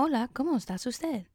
[0.00, 1.26] Hola, ¿cómo estás usted?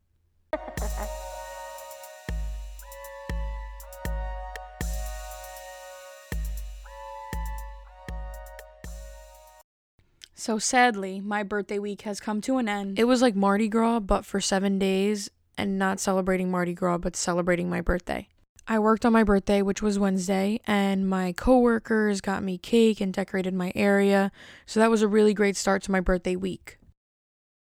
[10.33, 12.97] So sadly, my birthday week has come to an end.
[12.97, 17.17] It was like Mardi Gras, but for seven days, and not celebrating Mardi Gras, but
[17.17, 18.29] celebrating my birthday.
[18.65, 23.11] I worked on my birthday, which was Wednesday, and my coworkers got me cake and
[23.11, 24.31] decorated my area.
[24.65, 26.77] So that was a really great start to my birthday week.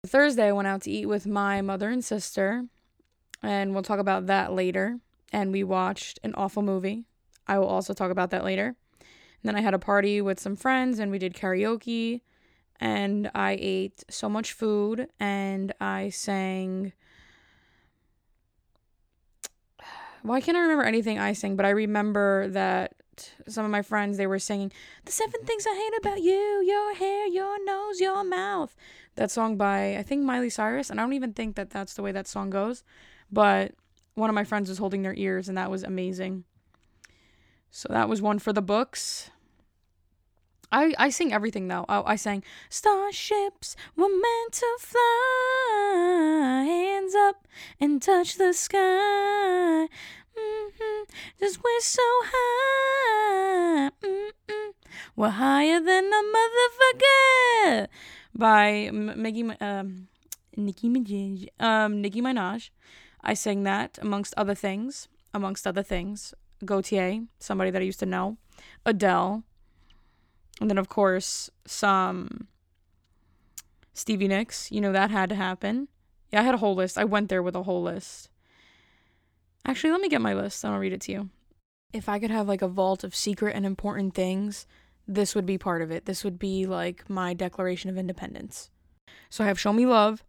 [0.09, 2.65] Thursday, I went out to eat with my mother and sister,
[3.43, 4.99] and we'll talk about that later.
[5.31, 7.05] And we watched an awful movie.
[7.47, 8.75] I will also talk about that later.
[8.99, 12.21] And then I had a party with some friends, and we did karaoke,
[12.79, 16.93] and I ate so much food, and I sang
[20.23, 21.55] why can't I remember anything I sang?
[21.55, 22.95] But I remember that
[23.47, 24.71] some of my friends they were singing
[25.05, 28.75] the seven things I hate about you: your hair, your nose, your mouth.
[29.15, 32.01] That song by I think Miley Cyrus, and I don't even think that that's the
[32.01, 32.83] way that song goes,
[33.31, 33.73] but
[34.15, 36.43] one of my friends was holding their ears, and that was amazing.
[37.71, 39.29] So that was one for the books.
[40.71, 41.85] I, I sing everything though.
[41.89, 47.47] I, I sang Starships were meant to fly, hands up
[47.79, 49.87] and touch the sky.
[50.39, 51.03] Mm-hmm.
[51.39, 52.01] Just we're so
[52.33, 53.91] high.
[54.03, 54.71] Mm-mm.
[55.15, 57.87] We're higher than a motherfucker.
[58.33, 60.07] By Maggie, um,
[60.55, 61.47] Nicki Minaj.
[61.59, 62.69] Um, Nicki Minaj.
[63.21, 65.07] I sang that amongst other things.
[65.31, 66.33] Amongst other things,
[66.65, 68.37] Gotye, somebody that I used to know,
[68.83, 69.43] Adele.
[70.59, 72.47] And then, of course, some
[73.93, 74.71] Stevie Nicks.
[74.71, 75.87] You know, that had to happen.
[76.31, 76.97] Yeah, I had a whole list.
[76.97, 78.29] I went there with a whole list.
[79.65, 80.63] Actually, let me get my list.
[80.63, 81.29] and I'll read it to you.
[81.93, 84.67] If I could have like a vault of secret and important things,
[85.07, 86.05] this would be part of it.
[86.05, 88.69] This would be like my Declaration of Independence.
[89.29, 90.23] So I have Show Me Love.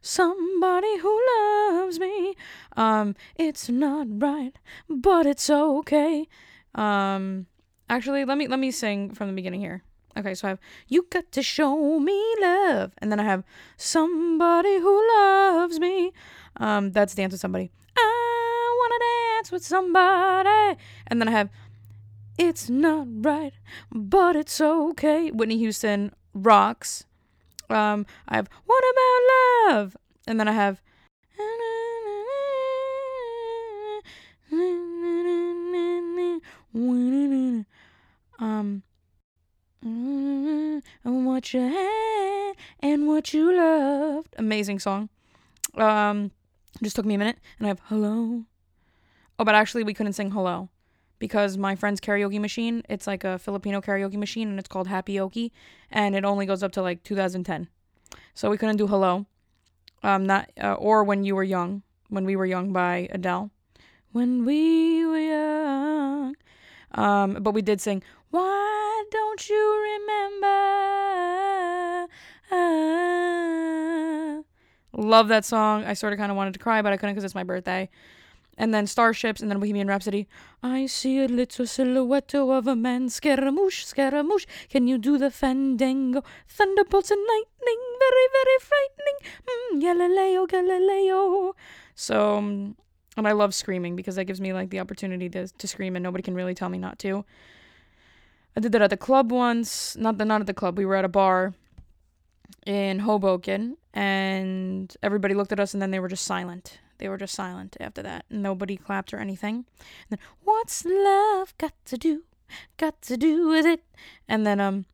[0.00, 1.22] Somebody who
[1.70, 2.34] loves me.
[2.76, 6.26] Um, it's not right, but it's okay.
[6.74, 7.46] Um,
[7.88, 9.82] Actually, let me let me sing from the beginning here.
[10.18, 13.44] Okay, so I have you got to show me love, and then I have
[13.76, 16.12] somebody who loves me.
[16.56, 17.70] Um, that's dance with somebody.
[19.46, 20.76] Dance with somebody,
[21.06, 21.50] and then I have
[22.36, 23.52] it's not right,
[23.92, 25.30] but it's okay.
[25.30, 27.04] Whitney Houston rocks.
[27.70, 29.96] Um, I have what about love,
[30.26, 30.82] and then I have.
[38.38, 38.82] Um,
[39.80, 44.34] and what you had and what you loved.
[44.38, 45.08] Amazing song.
[45.76, 46.32] Um,
[46.82, 48.44] just took me a minute, and I have hello.
[49.38, 50.68] Oh, but actually, we couldn't sing hello
[51.18, 55.14] because my friend's karaoke machine, it's like a Filipino karaoke machine, and it's called Happy
[55.14, 55.50] Okie,
[55.90, 57.68] and it only goes up to like 2010.
[58.34, 59.26] So we couldn't do hello.
[60.02, 63.50] Um, not uh, or when you were young, when we were young by Adele.
[64.12, 66.36] When we were young.
[66.92, 70.46] Um, but we did sing why don't you remember?
[72.50, 74.42] Uh,
[74.92, 75.84] love that song.
[75.84, 77.88] I sort of kind of wanted to cry, but I couldn't because it's my birthday.
[78.58, 80.26] And then Starships, and then Bohemian Rhapsody.
[80.62, 83.10] I see a little silhouette of a man.
[83.10, 86.22] Scaramouche, Scaramouche, can you do the fandango?
[86.48, 89.16] Thunderbolts and lightning, very, very frightening.
[89.46, 91.54] Mm, Galileo, Galileo.
[91.94, 92.76] So, um,
[93.16, 96.02] and I love screaming because that gives me like the opportunity to, to scream, and
[96.02, 97.24] nobody can really tell me not to.
[98.56, 99.96] I did that at the club once.
[99.96, 100.78] Not the not at the club.
[100.78, 101.52] We were at a bar
[102.64, 106.80] in Hoboken, and everybody looked at us, and then they were just silent.
[106.98, 108.24] They were just silent after that.
[108.30, 109.66] Nobody clapped or anything.
[110.10, 112.22] And then, what's love got to do?
[112.76, 113.82] Got to do with it?
[114.28, 114.86] And then, um,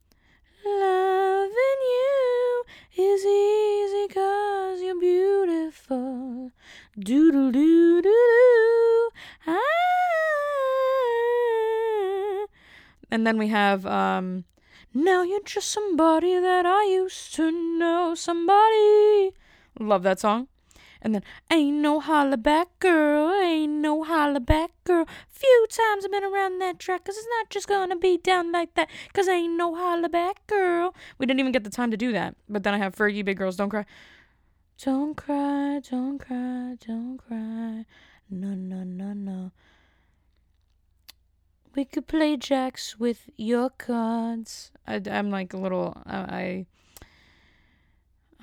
[0.65, 2.65] loving you
[2.97, 6.51] is easy cause you're beautiful.
[6.99, 9.11] Doodle doo doo doo.
[9.47, 9.59] Ah.
[13.11, 14.45] And then we have um
[14.95, 19.33] Now you're just somebody that I used to know somebody.
[19.79, 20.49] Love that song.
[21.03, 25.06] And then ain't no holla back girl, ain't no holla back girl.
[25.29, 28.75] Few times I've been around that track, cause it's not just gonna be down like
[28.75, 30.94] that, cause ain't no holla back girl.
[31.19, 32.37] We didn't even get the time to do that.
[32.49, 33.85] But then I have Fergie, Big Girls Don't Cry.
[34.85, 37.85] Don't cry, don't cry, don't cry.
[38.31, 39.53] No, no, no, no.
[41.75, 44.73] We could play jacks with your cards.
[44.87, 45.97] I, am like a little.
[46.05, 46.67] I, I.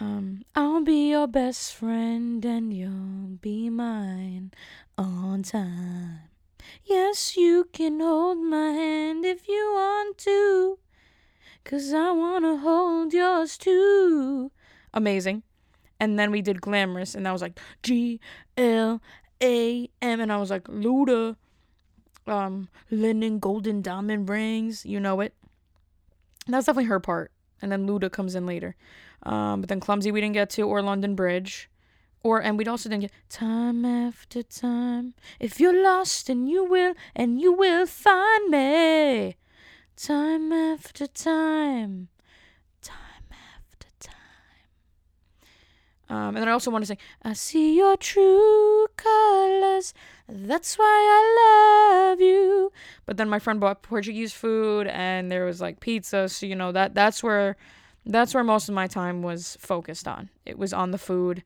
[0.01, 4.51] Um, I'll be your best friend and you'll be mine
[4.97, 6.21] on time.
[6.85, 10.79] Yes, you can hold my hand if you want to.
[11.65, 14.51] Cause I wanna hold yours too.
[14.93, 15.43] Amazing.
[15.99, 18.21] And then we did Glamorous, and that was like G
[18.57, 19.01] L
[19.43, 21.35] A M, and I was like Luda,
[22.25, 25.33] um, linen, golden, diamond rings, you know it.
[26.47, 27.31] That's definitely her part.
[27.61, 28.77] And then Luda comes in later.
[29.23, 31.69] Um, but then Clumsy we didn't get to, or London Bridge.
[32.21, 35.13] Or and we'd also didn't get time after time.
[35.39, 39.37] If you're lost and you will, and you will find me.
[39.95, 42.09] Time after time.
[42.81, 44.15] Time after time.
[46.09, 49.93] Um, and then I also want to say, I see your true colors.
[50.27, 52.71] That's why I love you.
[53.05, 56.71] But then my friend bought Portuguese food and there was like pizza, so you know
[56.71, 57.55] that that's where
[58.05, 60.29] that's where most of my time was focused on.
[60.45, 61.43] It was on the food.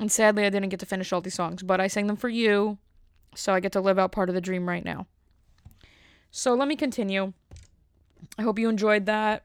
[0.00, 2.28] And sadly I didn't get to finish all these songs, but I sang them for
[2.28, 2.78] you.
[3.34, 5.06] So I get to live out part of the dream right now.
[6.30, 7.32] So let me continue.
[8.38, 9.44] I hope you enjoyed that.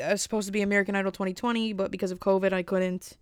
[0.00, 3.16] Uh, it was supposed to be American Idol 2020, but because of COVID, I couldn't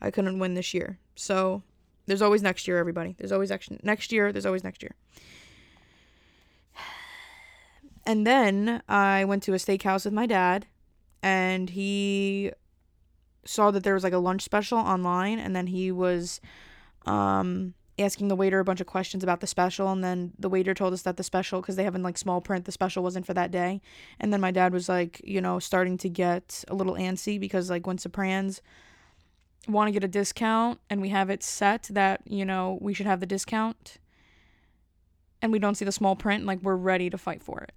[0.00, 0.98] I couldn't win this year.
[1.14, 1.62] So
[2.06, 3.14] there's always next year, everybody.
[3.18, 4.32] There's always next next year.
[4.32, 4.94] There's always next year.
[8.06, 10.66] And then I went to a steakhouse with my dad,
[11.24, 12.52] and he
[13.46, 16.38] saw that there was like a lunch special online, and then he was
[17.06, 20.74] um, asking the waiter a bunch of questions about the special, and then the waiter
[20.74, 23.24] told us that the special, because they have in like small print, the special wasn't
[23.24, 23.80] for that day,
[24.20, 27.70] and then my dad was like, you know, starting to get a little antsy because
[27.70, 28.60] like when Soprans
[29.66, 33.06] want to get a discount and we have it set that you know we should
[33.06, 33.96] have the discount
[35.40, 37.72] and we don't see the small print like we're ready to fight for it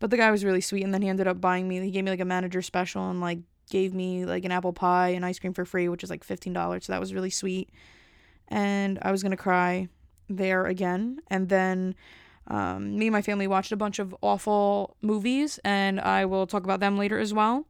[0.00, 2.04] but the guy was really sweet and then he ended up buying me he gave
[2.04, 3.38] me like a manager special and like
[3.70, 6.82] gave me like an apple pie and ice cream for free which is like $15
[6.84, 7.70] so that was really sweet
[8.48, 9.88] and i was gonna cry
[10.28, 11.94] there again and then
[12.46, 16.64] um, me and my family watched a bunch of awful movies and i will talk
[16.64, 17.66] about them later as well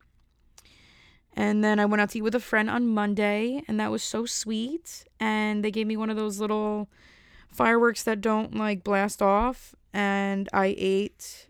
[1.37, 4.03] and then I went out to eat with a friend on Monday, and that was
[4.03, 5.05] so sweet.
[5.19, 6.89] And they gave me one of those little
[7.51, 9.75] fireworks that don't like blast off.
[9.93, 11.49] And I ate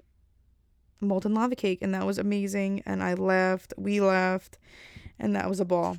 [1.01, 2.83] molten lava cake, and that was amazing.
[2.87, 4.59] And I laughed, we laughed,
[5.19, 5.99] and that was a ball.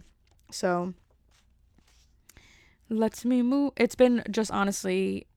[0.51, 0.93] So
[2.89, 3.73] let's me move.
[3.77, 5.27] It's been just honestly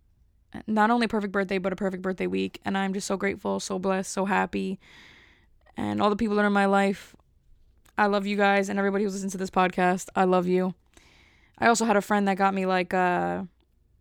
[0.66, 2.60] not only a perfect birthday, but a perfect birthday week.
[2.64, 4.78] And I'm just so grateful, so blessed, so happy.
[5.76, 7.14] And all the people that are in my life
[7.98, 10.08] I love you guys and everybody who's listening to this podcast.
[10.14, 10.72] I love you.
[11.58, 13.42] I also had a friend that got me like uh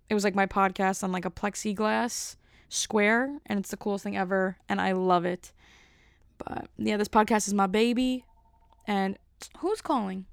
[0.07, 2.35] it was like my podcast on like a plexiglass
[2.69, 5.51] square and it's the coolest thing ever and I love it.
[6.37, 8.25] But yeah, this podcast is my baby
[8.85, 9.17] and
[9.59, 10.25] who's calling?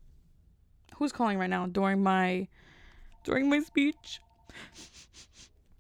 [0.97, 2.49] Who's calling right now during my
[3.25, 4.21] during my speech?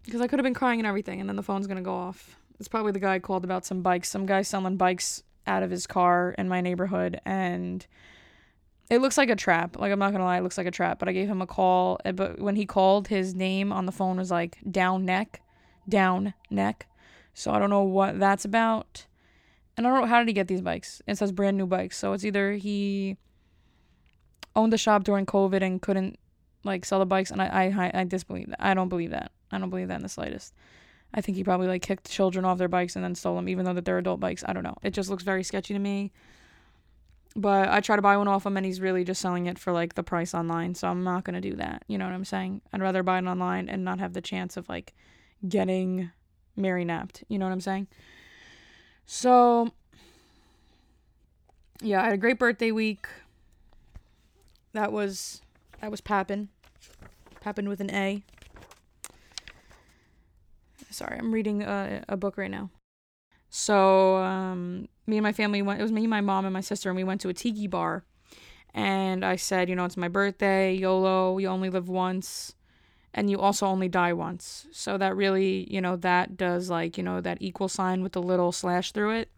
[0.05, 2.37] Because I could have been crying and everything and then the phone's to go off.
[2.61, 4.11] It's probably the guy called about some bikes.
[4.11, 7.87] Some guy selling bikes out of his car in my neighborhood and
[8.91, 9.79] it looks like a trap.
[9.79, 10.99] Like I'm not gonna lie, it looks like a trap.
[10.99, 11.99] But I gave him a call.
[12.05, 15.41] Eh, but when he called, his name on the phone was like down neck,
[15.88, 16.86] down neck.
[17.34, 19.06] So I don't know what that's about.
[19.76, 21.02] And I don't know how did he get these bikes.
[21.06, 21.98] It says brand new bikes.
[21.98, 23.16] So it's either he
[24.54, 26.19] owned the shop during COVID and couldn't
[26.62, 28.64] like sell the bikes, and I I I disbelieve that.
[28.64, 29.32] I don't believe that.
[29.50, 30.54] I don't believe that in the slightest.
[31.12, 33.64] I think he probably like kicked children off their bikes and then stole them, even
[33.64, 34.42] though that they're adult bikes.
[34.46, 34.76] I don't know.
[34.82, 36.12] It just looks very sketchy to me.
[37.36, 39.72] But I try to buy one off him and he's really just selling it for
[39.72, 40.75] like the price online.
[40.75, 41.84] So I'm not gonna do that.
[41.88, 42.62] You know what I'm saying?
[42.72, 44.94] I'd rather buy it online and not have the chance of like
[45.48, 46.10] getting
[46.56, 47.24] Mary napped.
[47.29, 47.89] You know what I'm saying?
[49.06, 49.70] So
[51.81, 53.06] yeah, I had a great birthday week.
[54.72, 55.43] That was
[55.81, 56.48] that was Pappin.
[57.41, 58.22] Pappin with an A.
[60.91, 62.70] Sorry, I'm reading a, a book right now.
[63.51, 66.89] So, um, me and my family went, it was me, my mom, and my sister,
[66.89, 68.05] and we went to a tiki bar.
[68.72, 72.55] And I said, you know, it's my birthday, YOLO, you only live once,
[73.15, 74.67] and you also only die once.
[74.73, 78.23] So that really, you know, that does like, you know, that equal sign with the
[78.23, 79.31] little slash through it.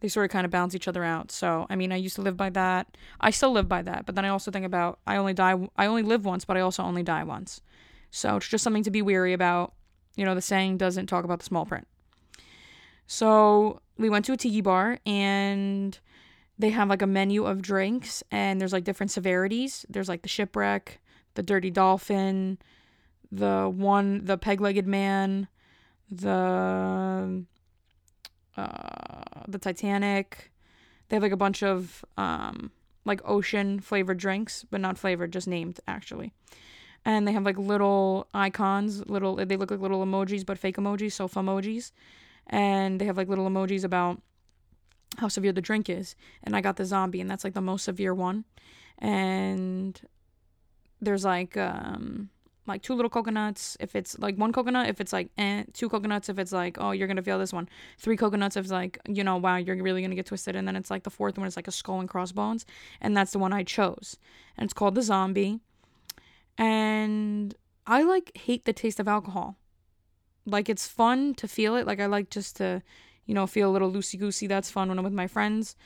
[0.00, 1.32] They sort of kind of balance each other out.
[1.32, 2.96] So, I mean, I used to live by that.
[3.20, 5.86] I still live by that, but then I also think about I only die, I
[5.86, 7.62] only live once, but I also only die once.
[8.10, 9.72] So it's just something to be weary about
[10.16, 11.86] you know, the saying doesn't talk about the small print.
[13.06, 15.96] So we went to a tiki bar and
[16.58, 19.86] they have like a menu of drinks and there's like different severities.
[19.88, 21.00] There's like the shipwreck,
[21.34, 22.58] the dirty dolphin,
[23.36, 25.48] the one, the peg legged man,
[26.10, 27.44] the,
[28.56, 30.52] uh, the Titanic.
[31.08, 32.70] They have like a bunch of, um,
[33.04, 36.32] like ocean flavored drinks, but not flavored, just named actually
[37.06, 41.12] and they have like little icons, little they look like little emojis but fake emojis,
[41.12, 41.92] sofa emojis,
[42.48, 44.20] and they have like little emojis about
[45.18, 46.16] how severe the drink is.
[46.42, 48.44] And I got the zombie, and that's like the most severe one.
[48.98, 49.98] And
[51.00, 52.30] there's like um
[52.66, 56.28] like two little coconuts if it's like one coconut if it's like eh, two coconuts
[56.28, 57.68] if it's like oh you're gonna feel this one.
[57.98, 60.56] Three coconuts if it's like you know wow you're really gonna get twisted.
[60.56, 62.66] And then it's like the fourth one is like a skull and crossbones.
[63.00, 64.16] And that's the one i chose.
[64.56, 65.60] And it's called the zombie.
[66.58, 67.54] And
[67.86, 69.56] i like hate the taste of alcohol.
[70.44, 71.86] Like it's fun to feel it.
[71.86, 72.82] Like i like just to
[73.26, 75.76] you know feel a little loosey goosey that's fun when i'm with my friends.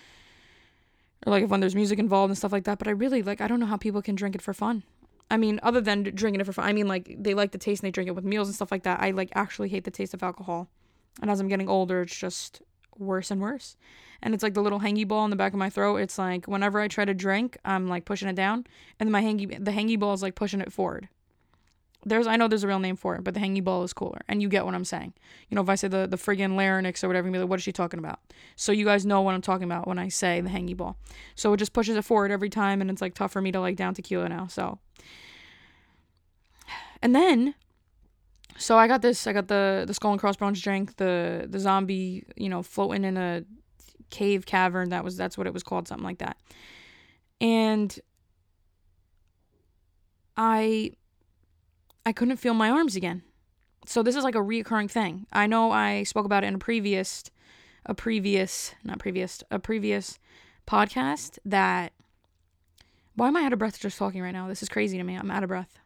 [1.27, 2.79] Or like if when there's music involved and stuff like that.
[2.79, 4.83] But i really like i don't know how people can drink it for fun
[5.31, 7.83] I mean, other than drinking it for fun, I mean, like they like the taste
[7.83, 9.01] and they drink it with meals and stuff like that.
[9.01, 10.69] I like actually hate the taste of alcohol,
[11.23, 12.63] and as I'm getting older, it's just
[12.99, 13.77] worse and worse.
[14.23, 15.97] And it's like the little hangy ball in the back of my throat.
[15.97, 18.67] It's like whenever I try to drink, I'm like pushing it down,
[18.99, 21.09] and then my hangy the hangy ball is like pushing it forward.
[22.05, 24.21] There's I know there's a real name for it, but the hangy ball is cooler,
[24.27, 25.13] and you get what I'm saying.
[25.49, 27.59] You know, if I say the the friggin' larynx or whatever, you'll be like, what
[27.59, 28.21] is she talking about?
[28.57, 30.97] So you guys know what I'm talking about when I say the hangy ball.
[31.35, 33.61] So it just pushes it forward every time, and it's like tough for me to
[33.61, 34.47] like down tequila now.
[34.47, 34.79] So
[37.03, 37.55] and then
[38.61, 39.27] so I got this.
[39.27, 40.97] I got the the skull and crossbones drink.
[40.97, 43.43] The the zombie, you know, floating in a
[44.11, 44.91] cave cavern.
[44.91, 46.37] That was that's what it was called, something like that.
[47.41, 47.99] And
[50.37, 50.93] I
[52.05, 53.23] I couldn't feel my arms again.
[53.87, 55.27] So this is like a reoccurring thing.
[55.33, 57.25] I know I spoke about it in a previous
[57.87, 60.19] a previous not previous a previous
[60.67, 61.95] podcast that
[63.21, 64.49] why am I out of breath just talking right now?
[64.49, 65.15] This is crazy to me.
[65.15, 65.79] I'm out of breath.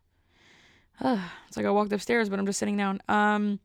[1.00, 3.00] Uh, it's like I walked upstairs, but I'm just sitting down.
[3.08, 3.58] Um,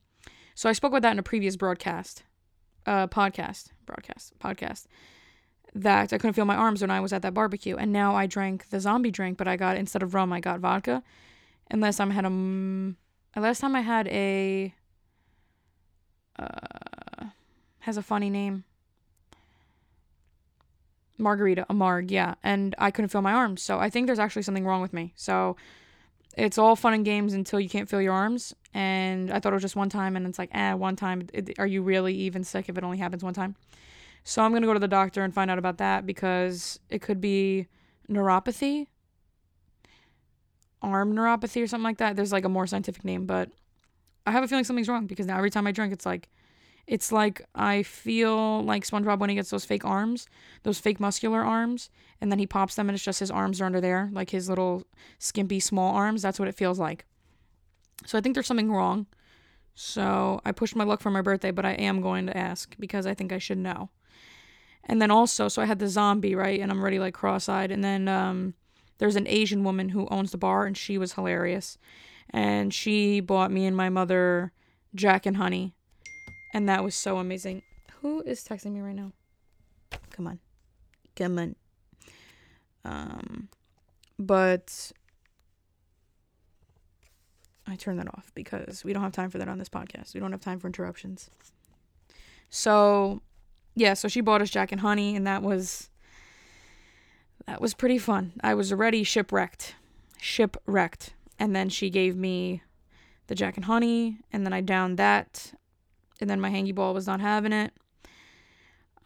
[0.56, 2.24] so I spoke about that in a previous broadcast,
[2.84, 4.86] uh, podcast, broadcast, podcast.
[5.72, 8.26] That I couldn't feel my arms when I was at that barbecue, and now I
[8.26, 11.04] drank the zombie drink, but I got instead of rum, I got vodka.
[11.68, 14.74] And last time I had a, last time I had a,
[16.40, 17.26] uh,
[17.78, 18.64] has a funny name.
[21.20, 24.42] Margarita, a marg, yeah, and I couldn't feel my arms, so I think there's actually
[24.42, 25.12] something wrong with me.
[25.16, 25.56] So
[26.36, 28.54] it's all fun and games until you can't feel your arms.
[28.72, 31.26] And I thought it was just one time, and it's like, eh, one time.
[31.32, 33.56] It, are you really even sick if it only happens one time?
[34.24, 37.20] So I'm gonna go to the doctor and find out about that because it could
[37.20, 37.66] be
[38.08, 38.86] neuropathy,
[40.82, 42.16] arm neuropathy, or something like that.
[42.16, 43.50] There's like a more scientific name, but
[44.26, 46.28] I have a feeling something's wrong because now every time I drink, it's like
[46.86, 50.26] it's like I feel like SpongeBob when he gets those fake arms,
[50.62, 53.64] those fake muscular arms, and then he pops them and it's just his arms are
[53.66, 54.84] under there, like his little
[55.18, 56.22] skimpy small arms.
[56.22, 57.04] That's what it feels like.
[58.06, 59.06] So I think there's something wrong.
[59.74, 63.06] So I pushed my luck for my birthday, but I am going to ask because
[63.06, 63.90] I think I should know.
[64.84, 66.60] And then also, so I had the zombie, right?
[66.60, 67.70] And I'm already like cross eyed.
[67.70, 68.54] And then um,
[68.98, 71.78] there's an Asian woman who owns the bar and she was hilarious.
[72.30, 74.52] And she bought me and my mother
[74.94, 75.74] Jack and Honey
[76.52, 77.62] and that was so amazing.
[78.00, 79.12] Who is texting me right now?
[80.10, 80.38] Come on.
[81.16, 81.56] Come on.
[82.84, 83.48] Um,
[84.18, 84.92] but
[87.66, 90.14] I turned that off because we don't have time for that on this podcast.
[90.14, 91.30] We don't have time for interruptions.
[92.48, 93.22] So,
[93.74, 95.88] yeah, so she bought us Jack and Honey, and that was
[97.46, 98.32] that was pretty fun.
[98.42, 99.74] I was already shipwrecked,
[100.20, 102.62] shipwrecked, and then she gave me
[103.28, 105.52] the Jack and Honey, and then I downed that,
[106.20, 107.72] and then my hangy ball was not having it.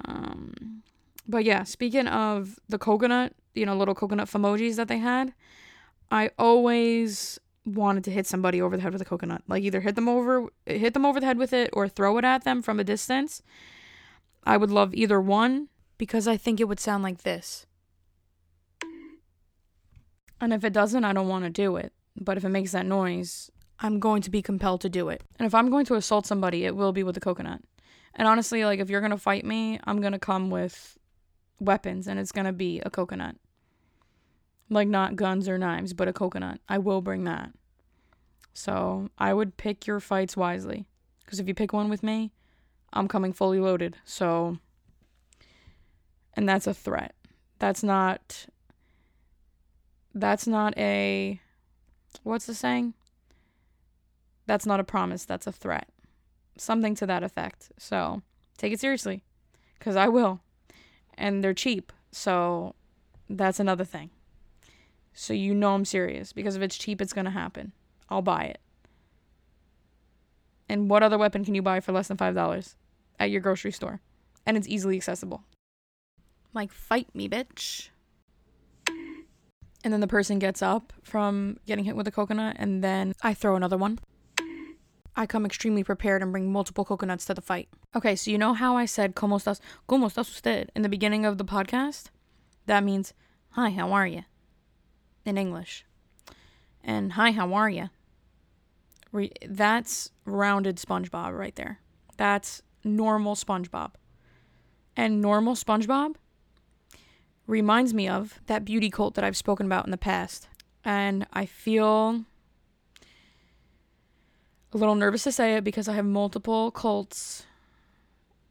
[0.05, 0.83] Um,
[1.27, 5.33] but yeah, speaking of the coconut, you know, little coconut emojis that they had,
[6.11, 9.43] I always wanted to hit somebody over the head with a coconut.
[9.49, 12.25] Like either hit them over hit them over the head with it or throw it
[12.25, 13.43] at them from a distance.
[14.45, 17.67] I would love either one because I think it would sound like this.
[20.41, 21.93] And if it doesn't, I don't want to do it.
[22.21, 23.51] But if it makes that noise,
[23.81, 25.23] I'm going to be compelled to do it.
[25.39, 27.61] And if I'm going to assault somebody, it will be with a coconut.
[28.15, 30.99] And honestly, like if you're going to fight me, I'm going to come with
[31.61, 33.37] weapons and it's going to be a coconut.
[34.71, 36.61] Like not guns or knives, but a coconut.
[36.69, 37.51] I will bring that.
[38.57, 40.87] So, I would pick your fights wisely
[41.25, 42.31] because if you pick one with me,
[42.93, 43.97] I'm coming fully loaded.
[44.05, 44.59] So
[46.37, 47.15] and that's a threat.
[47.59, 48.47] That's not
[50.15, 51.41] that's not a
[52.23, 52.95] what's the saying?
[54.47, 55.89] That's not a promise, that's a threat.
[56.57, 57.73] Something to that effect.
[57.79, 58.23] So
[58.59, 59.25] take it seriously,
[59.79, 60.41] because I will.
[61.17, 61.93] And they're cheap.
[62.13, 62.75] So
[63.29, 64.11] that's another thing.
[65.13, 67.73] So you know I'm serious, because if it's cheap, it's going to happen.
[68.09, 68.61] I'll buy it.
[70.69, 72.75] And what other weapon can you buy for less than $5
[73.21, 74.01] at your grocery store?
[74.47, 75.45] And it's easily accessible.
[76.53, 77.89] Like, fight me, bitch.
[78.89, 83.35] And then the person gets up from getting hit with a coconut, and then I
[83.35, 83.99] throw another one.
[85.17, 87.69] I come extremely prepared and bring multiple coconuts to the fight.
[87.95, 89.61] Okay, so you know how I said "Cómo estás?
[89.89, 92.11] ¿Cómo estás usted?" in the beginning of the podcast?
[92.67, 93.15] That means,
[93.51, 94.25] "Hi, how are you?"
[95.25, 95.85] in English.
[96.85, 97.89] and hi, how are you?
[99.11, 101.81] Re- that's rounded SpongeBob right there.
[102.17, 103.93] That's normal SpongeBob.
[104.97, 106.17] And normal SpongeBob
[107.47, 110.49] reminds me of that beauty cult that I've spoken about in the past.
[110.85, 112.25] And I feel
[114.75, 117.47] a little nervous to say it because I have multiple cults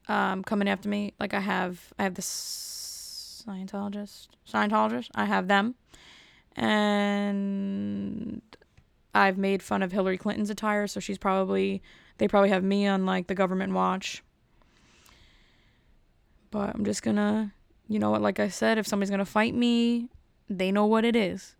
[0.07, 1.13] um, coming after me.
[1.19, 5.09] Like I have, I have the Scientologist, Scientologist.
[5.15, 5.75] I have them,
[6.55, 8.41] and
[9.13, 11.81] I've made fun of Hillary Clinton's attire, so she's probably
[12.17, 14.23] they probably have me on like the government watch.
[16.51, 17.53] But I'm just gonna,
[17.87, 18.21] you know what?
[18.21, 20.09] Like I said, if somebody's gonna fight me,
[20.49, 21.55] they know what it is.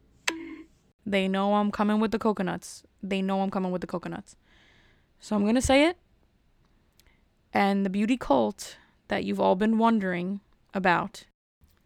[1.05, 2.84] They know I'm coming with the coconuts.
[3.01, 4.38] They know I'm coming with the coconuts.
[5.23, 5.95] So I'm going to say it.
[7.53, 8.75] And the beauty cult
[9.07, 10.41] that you've all been wondering
[10.73, 11.23] about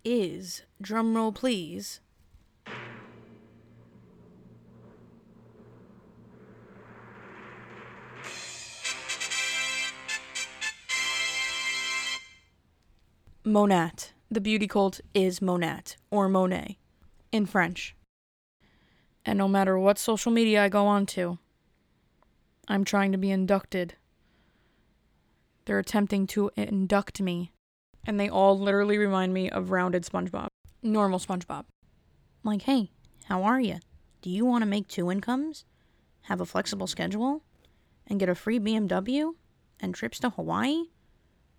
[0.03, 1.99] is, drumroll please,
[13.45, 14.13] Monat.
[14.31, 16.79] The beauty cult is Monat or Monet
[17.31, 17.95] in French.
[19.23, 21.37] And no matter what social media I go on to,
[22.67, 23.95] I'm trying to be inducted.
[25.65, 27.51] They're attempting to induct me.
[28.05, 30.47] And they all literally remind me of rounded SpongeBob.
[30.81, 31.65] Normal SpongeBob.
[32.43, 32.91] Like, hey,
[33.25, 33.79] how are you?
[34.21, 35.65] Do you want to make two incomes?
[36.23, 37.43] Have a flexible schedule?
[38.05, 39.33] And get a free BMW?
[39.79, 40.85] And trips to Hawaii?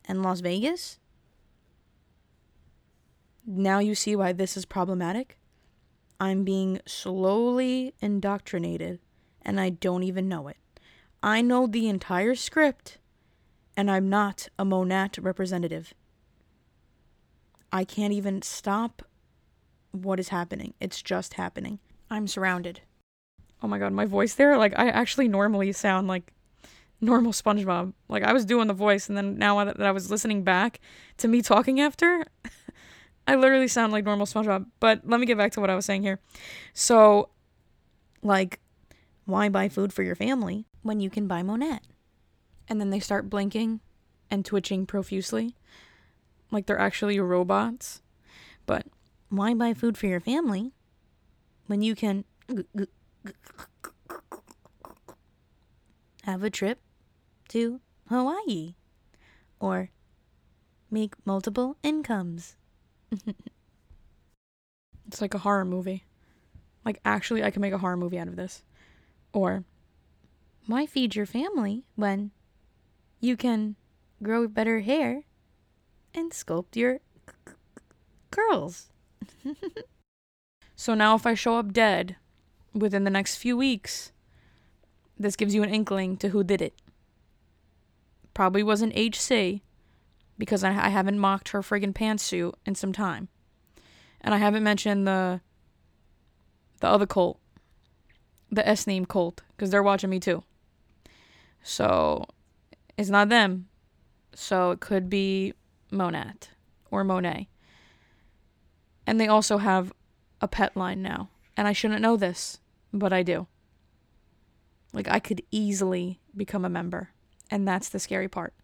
[0.06, 0.98] And Las Vegas?
[3.46, 5.38] Now you see why this is problematic?
[6.20, 9.00] I'm being slowly indoctrinated
[9.42, 10.56] and I don't even know it.
[11.22, 12.98] I know the entire script
[13.76, 15.94] and I'm not a Monat representative.
[17.72, 19.02] I can't even stop
[19.92, 20.74] what is happening.
[20.80, 21.78] It's just happening.
[22.10, 22.80] I'm surrounded.
[23.62, 26.32] Oh my god, my voice there, like I actually normally sound like
[27.00, 27.92] normal SpongeBob.
[28.08, 30.80] Like I was doing the voice and then now that I was listening back
[31.18, 32.24] to me talking after,
[33.26, 34.66] I literally sound like normal SpongeBob.
[34.80, 36.20] But let me get back to what I was saying here.
[36.72, 37.28] So,
[38.22, 38.60] like,
[39.26, 41.80] why buy food for your family when you can buy Monat?
[42.66, 43.80] And then they start blinking
[44.30, 45.54] and twitching profusely,
[46.50, 48.02] like they're actually robots.
[48.66, 48.86] But
[49.28, 50.72] why buy food for your family
[51.66, 52.24] when you can
[56.24, 56.80] have a trip
[57.50, 58.74] to Hawaii
[59.60, 59.90] or
[60.90, 62.56] make multiple incomes?
[65.06, 66.04] it's like a horror movie.
[66.84, 68.62] Like, actually, I can make a horror movie out of this.
[69.32, 69.64] Or,
[70.68, 72.30] why feed your family when
[73.20, 73.74] you can
[74.22, 75.24] grow better hair
[76.14, 77.00] and sculpt your
[78.30, 78.90] curls?
[80.76, 82.16] so now, if I show up dead
[82.74, 84.12] within the next few weeks,
[85.18, 86.74] this gives you an inkling to who did it.
[88.34, 89.62] Probably wasn't HC,
[90.36, 93.28] because I, I haven't mocked her friggin' pantsuit in some time.
[94.20, 95.40] And I haven't mentioned the
[96.80, 97.40] the other cult,
[98.52, 100.44] the S name cult, because they're watching me too.
[101.68, 102.24] So
[102.96, 103.68] it's not them.
[104.34, 105.52] So it could be
[105.92, 106.48] Monat
[106.90, 107.46] or Monet.
[109.06, 109.92] And they also have
[110.40, 111.28] a pet line now.
[111.58, 113.48] And I shouldn't know this, but I do.
[114.94, 117.10] Like I could easily become a member.
[117.50, 118.54] And that's the scary part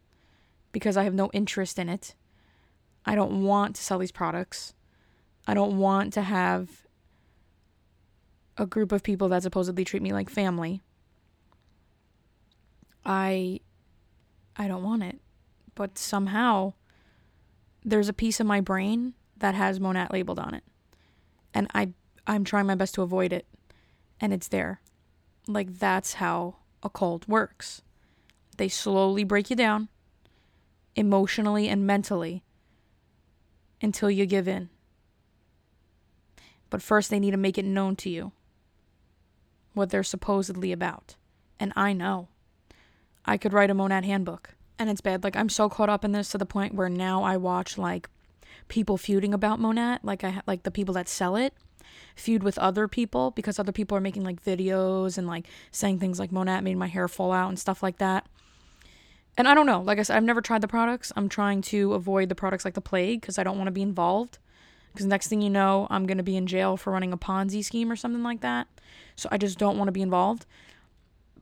[0.73, 2.14] because I have no interest in it.
[3.05, 4.73] I don't want to sell these products.
[5.47, 6.87] I don't want to have
[8.57, 10.81] a group of people that supposedly treat me like family.
[13.05, 13.61] I
[14.57, 15.21] I don't want it.
[15.75, 16.75] But somehow
[17.85, 20.64] there's a piece of my brain that has Monat labeled on it.
[21.53, 21.90] And I
[22.27, 23.47] I'm trying my best to avoid it.
[24.21, 24.81] And it's there.
[25.47, 27.83] Like that's how a cult works.
[28.57, 29.88] They slowly break you down
[30.95, 32.45] emotionally and mentally
[33.83, 34.71] until you give in.
[36.71, 38.33] But first, they need to make it known to you
[39.75, 41.17] what they're supposedly about.
[41.61, 42.29] And I know.
[43.25, 44.55] I could write a Monat handbook.
[44.79, 45.25] And it's bad.
[45.25, 48.09] Like, I'm so caught up in this to the point where now I watch, like,
[48.69, 50.01] people feuding about Monat.
[50.03, 51.55] Like, I like the people that sell it
[52.17, 56.19] feud with other people because other people are making, like, videos and, like, saying things
[56.19, 58.27] like Monat made my hair fall out and stuff like that
[59.37, 59.81] and I don't know.
[59.81, 61.13] Like I said, I've never tried the products.
[61.17, 63.83] I'm trying to avoid the products like the plague because I don't want to be
[63.83, 64.39] involved.
[64.93, 67.65] Because next thing you know, I'm going to be in jail for running a Ponzi
[67.65, 68.69] scheme or something like that.
[69.17, 70.47] So I just don't want to be involved.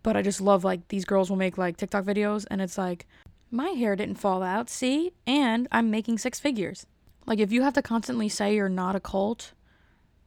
[0.02, 3.06] But I just love like these girls will make like TikTok videos and it's like,
[3.50, 5.12] my hair didn't fall out, see?
[5.26, 6.86] And I'm making six figures.
[7.26, 9.52] Like if you have to constantly say you're not a cult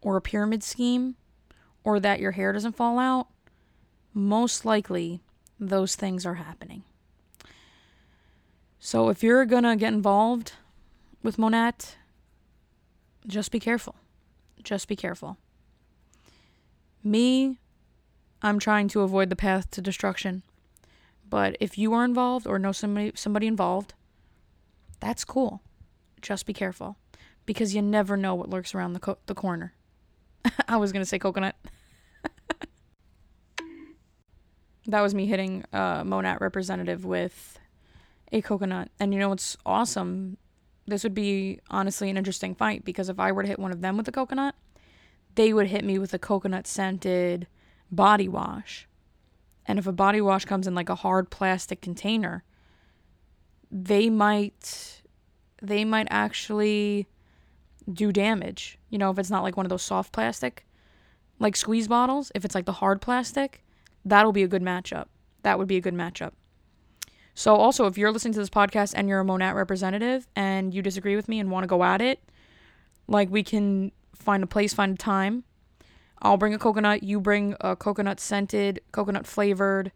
[0.01, 1.15] or a pyramid scheme
[1.83, 3.27] or that your hair doesn't fall out,
[4.13, 5.21] most likely
[5.59, 6.83] those things are happening.
[8.79, 10.53] So if you're gonna get involved
[11.23, 11.95] with Monat,
[13.25, 13.95] just be careful.
[14.63, 15.37] Just be careful.
[17.03, 17.57] Me,
[18.41, 20.43] I'm trying to avoid the path to destruction.
[21.29, 23.93] But if you are involved or know somebody somebody involved,
[24.99, 25.61] that's cool.
[26.21, 26.97] Just be careful
[27.45, 29.73] because you never know what lurks around the co- the corner.
[30.67, 31.55] I was going to say coconut.
[34.87, 37.59] that was me hitting a Monat representative with
[38.31, 38.89] a coconut.
[38.99, 40.37] And you know what's awesome?
[40.87, 43.81] This would be honestly an interesting fight because if I were to hit one of
[43.81, 44.55] them with a coconut,
[45.33, 47.47] they would hit me with a coconut scented
[47.91, 48.87] body wash.
[49.65, 52.43] And if a body wash comes in like a hard plastic container,
[53.71, 55.01] they might
[55.61, 57.07] they might actually
[57.91, 58.77] do damage.
[58.89, 60.65] You know, if it's not like one of those soft plastic
[61.39, 63.63] like squeeze bottles, if it's like the hard plastic,
[64.03, 65.07] that'll be a good matchup.
[65.43, 66.31] That would be a good matchup.
[67.33, 70.81] So also if you're listening to this podcast and you're a Monat representative and you
[70.81, 72.19] disagree with me and want to go at it,
[73.07, 75.43] like we can find a place, find a time.
[76.21, 79.91] I'll bring a coconut, you bring a coconut scented, coconut flavored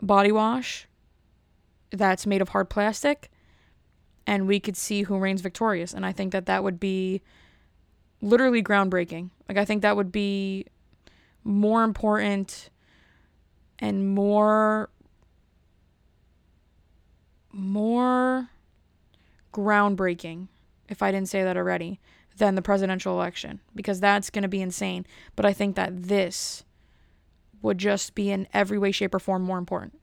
[0.00, 0.86] body wash
[1.90, 3.30] that's made of hard plastic
[4.26, 7.22] and we could see who reigns victorious and I think that that would be
[8.20, 9.30] literally groundbreaking.
[9.48, 10.66] Like I think that would be
[11.44, 12.70] more important
[13.78, 14.88] and more
[17.52, 18.48] more
[19.52, 20.48] groundbreaking
[20.88, 22.00] if I didn't say that already
[22.36, 25.06] than the presidential election because that's going to be insane.
[25.36, 26.64] But I think that this
[27.62, 29.98] would just be in every way, shape, or form more important.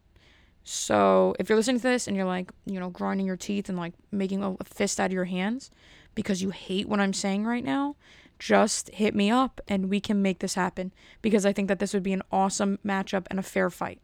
[0.64, 3.78] So if you're listening to this and you're like, you know, grinding your teeth and
[3.78, 5.72] like making a fist out of your hands
[6.16, 7.96] because you hate what I'm saying right now,
[8.40, 10.92] just hit me up and we can make this happen
[11.22, 14.00] because I think that this would be an awesome matchup and a fair fight.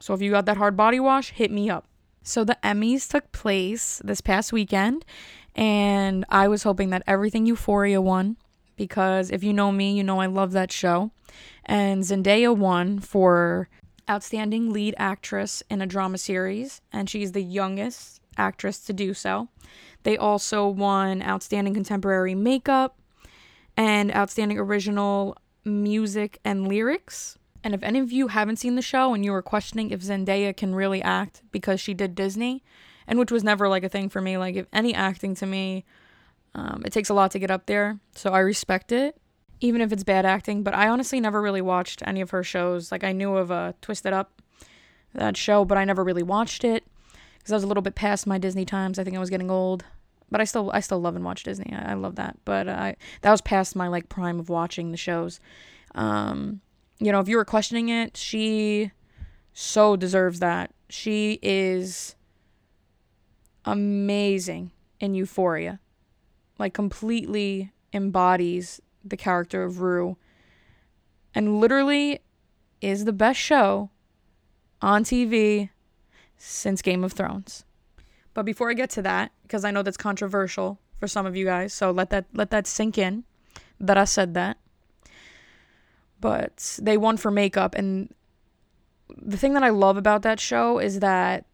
[0.00, 1.86] So if you got that hard body wash, hit me up.
[2.22, 5.04] So the Emmys took place this past weekend
[5.58, 8.36] and I was hoping that everything Euphoria won
[8.76, 11.10] because if you know me, you know I love that show.
[11.64, 13.68] And Zendaya won for
[14.08, 19.48] Outstanding Lead Actress in a Drama Series, and she's the youngest actress to do so.
[20.04, 22.96] They also won Outstanding Contemporary Makeup
[23.76, 27.36] and Outstanding Original Music and Lyrics.
[27.64, 30.56] And if any of you haven't seen the show and you were questioning if Zendaya
[30.56, 32.62] can really act because she did Disney,
[33.08, 34.38] and which was never like a thing for me.
[34.38, 35.84] Like if any acting to me,
[36.54, 39.16] um, it takes a lot to get up there, so I respect it,
[39.60, 40.62] even if it's bad acting.
[40.62, 42.92] But I honestly never really watched any of her shows.
[42.92, 44.40] Like I knew of uh, Twisted Up,
[45.14, 46.84] that show, but I never really watched it
[47.38, 48.98] because I was a little bit past my Disney times.
[48.98, 49.84] I think I was getting old,
[50.30, 51.72] but I still I still love and watch Disney.
[51.74, 54.96] I, I love that, but I that was past my like prime of watching the
[54.96, 55.40] shows.
[55.94, 56.60] Um,
[56.98, 58.92] you know, if you were questioning it, she
[59.52, 60.72] so deserves that.
[60.90, 62.14] She is
[63.72, 65.80] amazing in Euphoria.
[66.58, 70.16] Like completely embodies the character of Rue
[71.34, 72.20] and literally
[72.80, 73.90] is the best show
[74.82, 75.70] on TV
[76.36, 77.64] since Game of Thrones.
[78.34, 81.44] But before I get to that, because I know that's controversial for some of you
[81.44, 83.24] guys, so let that let that sink in
[83.80, 84.58] that I said that.
[86.20, 88.12] But they won for makeup and
[89.16, 91.46] the thing that I love about that show is that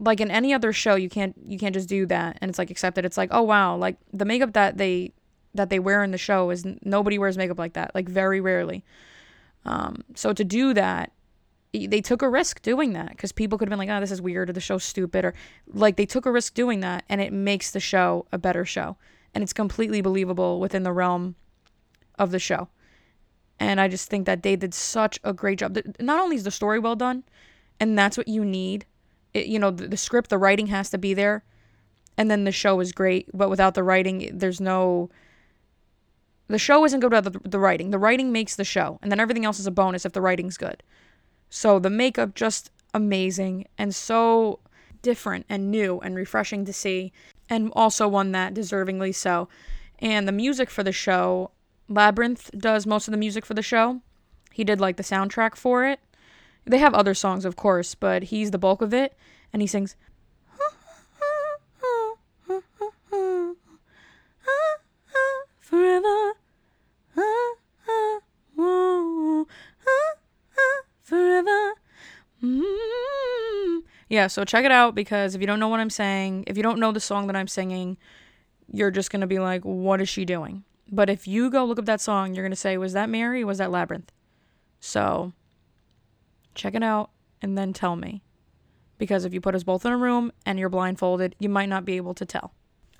[0.00, 2.38] like in any other show you can't you can't just do that.
[2.40, 3.04] And it's like accepted.
[3.04, 5.12] It's like oh wow like the makeup that they
[5.54, 8.82] that they wear in the show is nobody wears makeup like that like very rarely.
[9.64, 11.12] Um so to do that
[11.72, 14.20] they took a risk doing that because people could have been like oh this is
[14.20, 15.34] weird or the show's stupid or
[15.68, 18.96] like they took a risk doing that and it makes the show a better show.
[19.34, 21.36] And it's completely believable within the realm
[22.18, 22.68] of the show.
[23.60, 25.78] And i just think that they did such a great job.
[26.00, 27.22] Not only is the story well done
[27.78, 28.86] and that's what you need
[29.34, 31.44] it, you know the, the script the writing has to be there.
[32.16, 35.10] And then the show is great but without the writing there's no
[36.48, 37.90] the show isn't good without the, the writing.
[37.90, 40.56] The writing makes the show and then everything else is a bonus if the writing's
[40.56, 40.82] good.
[41.48, 44.60] So the makeup just amazing and so
[45.02, 47.12] different and new and refreshing to see
[47.48, 49.48] and also one that deservingly so.
[49.98, 51.50] And the music for the show
[51.88, 54.00] Labrinth does most of the music for the show.
[54.52, 56.00] He did like the soundtrack for it
[56.64, 59.16] they have other songs, of course, but he's the bulk of it,
[59.52, 59.96] and he sings.
[65.60, 66.34] Forever.
[71.02, 71.72] Forever.
[74.08, 76.62] Yeah, so check it out because if you don't know what I'm saying, if you
[76.64, 77.96] don't know the song that I'm singing,
[78.72, 80.64] you're just going to be like, what is she doing?
[80.90, 83.44] But if you go look up that song, you're going to say, was that Mary?
[83.44, 84.08] was that Labrinth?
[84.80, 85.32] So
[86.54, 87.10] check it out
[87.42, 88.22] and then tell me.
[88.98, 91.84] Because if you put us both in a room and you're blindfolded, you might not
[91.84, 92.52] be able to tell.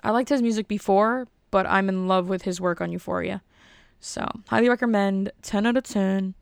[0.03, 3.43] I liked his music before, but I'm in love with his work on Euphoria.
[3.99, 6.33] So, highly recommend 10 out of 10.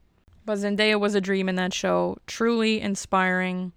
[0.45, 2.17] But Zendaya was a dream in that show.
[2.25, 3.73] Truly inspiring.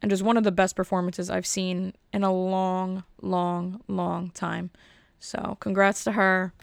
[0.00, 4.70] And just one of the best performances I've seen in a long, long, long time.
[5.18, 6.54] So, congrats to her.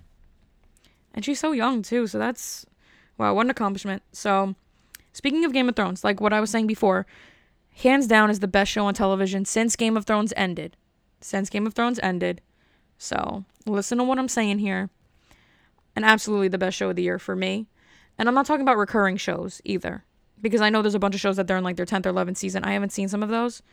[1.13, 2.07] And she's so young, too.
[2.07, 2.65] So, that's,
[3.19, 4.01] wow, what an accomplishment.
[4.11, 4.55] So,
[5.17, 7.07] speaking of Game of Thrones, like what I was saying before,
[7.75, 10.77] hands down is the best show on television since Game of Thrones ended.
[11.21, 12.41] Since Game of Thrones ended.
[12.99, 14.91] So, listen to what I'm saying here.
[15.95, 17.65] And absolutely the best show of the year for me.
[18.19, 20.05] And I'm not talking about recurring shows either.
[20.39, 22.13] Because I know there's a bunch of shows that they're in like their 10th or
[22.13, 22.63] 11th season.
[22.63, 23.63] I haven't seen some of those.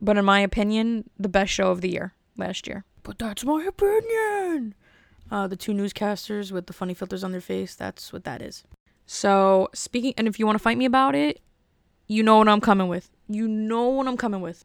[0.00, 2.84] But in my opinion, the best show of the year last year.
[3.04, 4.74] But that's my opinion.
[5.30, 8.64] Uh, the two newscasters with the funny filters on their face, that's what that is.
[9.06, 11.40] So, speaking, and if you want to fight me about it,
[12.06, 13.10] you know what I'm coming with.
[13.28, 14.64] You know what I'm coming with.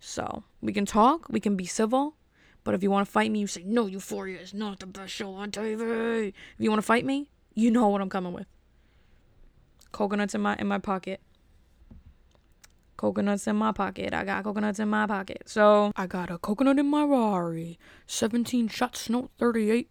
[0.00, 2.16] So, we can talk, we can be civil,
[2.64, 5.12] but if you want to fight me, you say, no, Euphoria is not the best
[5.12, 6.28] show on TV.
[6.28, 8.46] If you want to fight me, you know what I'm coming with.
[9.90, 11.20] Coconuts in my in my pocket
[12.98, 14.12] coconuts in my pocket.
[14.12, 15.44] I got coconuts in my pocket.
[15.46, 17.78] So I got a coconut in my Rari.
[18.06, 19.88] 17 shots, note 38.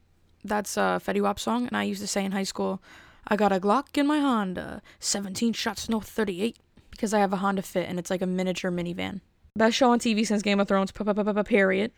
[0.48, 2.82] That's a Fetty Wap song, and I used to say in high school,
[3.28, 4.82] I got a Glock in my Honda.
[5.00, 6.58] 17 shots, no 38.
[6.90, 9.22] Because I have a Honda Fit, and it's like a miniature minivan.
[9.56, 11.92] Best show on TV since Game of Thrones, period.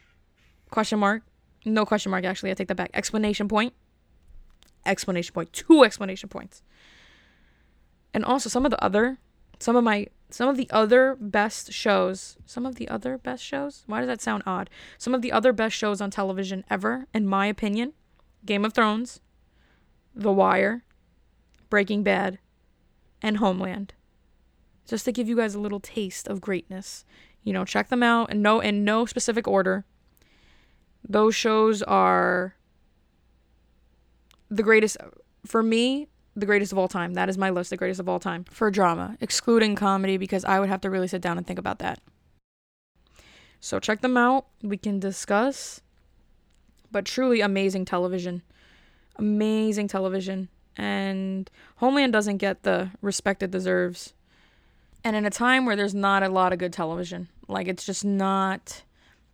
[0.72, 1.24] Question mark.
[1.66, 2.52] No question mark, actually.
[2.52, 2.90] I take that back.
[2.94, 3.74] Explanation point.
[4.86, 5.54] Explanation point.
[5.54, 6.64] Two explanation points.
[8.14, 9.20] And also, some of the other,
[9.60, 13.84] some of my some of the other best shows, some of the other best shows?
[13.88, 14.70] Why does that sound odd?
[14.98, 17.94] Some of the other best shows on television ever, in my opinion
[18.46, 19.20] Game of Thrones,
[20.16, 20.84] The Wire,
[21.70, 22.40] Breaking Bad,
[23.22, 23.94] and Homeland.
[24.88, 27.06] Just to give you guys a little taste of greatness.
[27.44, 29.86] You know, check them out and no in no specific order.
[31.08, 32.56] Those shows are
[34.50, 34.98] the greatest
[35.46, 36.08] for me
[36.40, 37.14] the greatest of all time.
[37.14, 40.60] That is my list, the greatest of all time for drama, excluding comedy because I
[40.60, 42.00] would have to really sit down and think about that.
[43.60, 44.46] So check them out.
[44.64, 45.82] We can discuss.
[46.92, 48.42] But truly amazing television.
[49.18, 50.50] Amazing television.
[50.76, 54.14] And Homeland doesn't get the respect it deserves.
[55.04, 58.04] And in a time where there's not a lot of good television, like it's just
[58.04, 58.84] not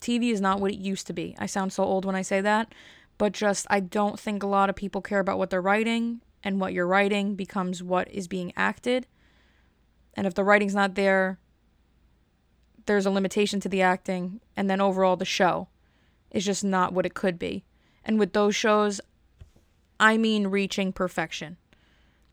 [0.02, 1.36] TV is not what it used to be.
[1.39, 2.74] I sound so old when I say that,
[3.18, 6.60] but just I don't think a lot of people care about what they're writing and
[6.60, 9.08] what you're writing becomes what is being acted.
[10.13, 11.39] And if the writing's not there,
[12.86, 15.68] there's a limitation to the acting, and then overall the show
[16.36, 17.63] is just not what it could be.
[18.04, 19.02] And with those shows,
[20.00, 21.58] I mean reaching perfection.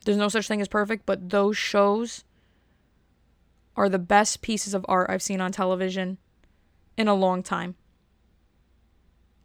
[0.05, 2.25] There's no such thing as perfect, but those shows
[3.77, 6.19] are the best pieces of art I've seen on television
[6.97, 7.77] in a long time.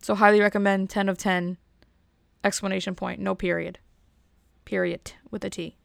[0.02, 1.58] So highly recommend 10 of 10
[2.44, 3.80] explanation point, no period
[4.68, 5.78] period with a T.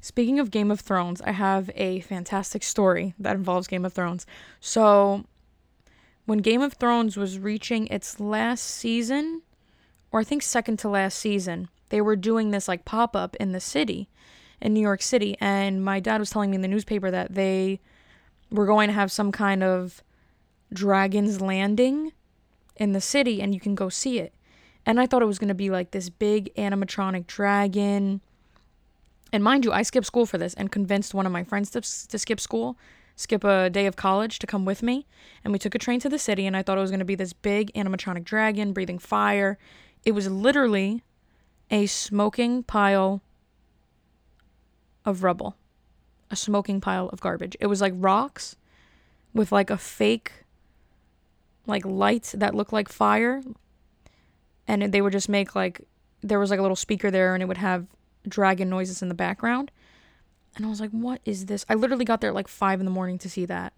[0.00, 4.26] Speaking of Game of Thrones, I have a fantastic story that involves Game of Thrones.
[4.58, 5.24] So,
[6.30, 9.42] when Game of Thrones was reaching its last season,
[10.12, 13.50] or I think second to last season, they were doing this like pop up in
[13.50, 14.08] the city,
[14.60, 15.36] in New York City.
[15.40, 17.80] And my dad was telling me in the newspaper that they
[18.48, 20.04] were going to have some kind of
[20.72, 22.12] Dragon's Landing
[22.76, 24.32] in the city, and you can go see it.
[24.86, 28.20] And I thought it was going to be like this big animatronic dragon.
[29.32, 31.80] And mind you, I skipped school for this and convinced one of my friends to,
[31.80, 32.78] to skip school,
[33.20, 35.06] skip a day of college to come with me.
[35.44, 37.04] And we took a train to the city, and I thought it was going to
[37.04, 39.58] be this big animatronic dragon breathing fire.
[40.04, 41.02] It was literally
[41.70, 43.22] a smoking pile
[45.04, 45.56] of rubble,
[46.30, 47.56] a smoking pile of garbage.
[47.60, 48.56] It was like rocks
[49.34, 50.32] with like a fake
[51.66, 53.42] like lights that looked like fire
[54.66, 55.82] and they would just make like
[56.22, 57.86] there was like a little speaker there and it would have
[58.26, 59.70] dragon noises in the background
[60.56, 61.64] and i was like what is this?
[61.68, 63.72] I literally got there at like five in the morning to see that.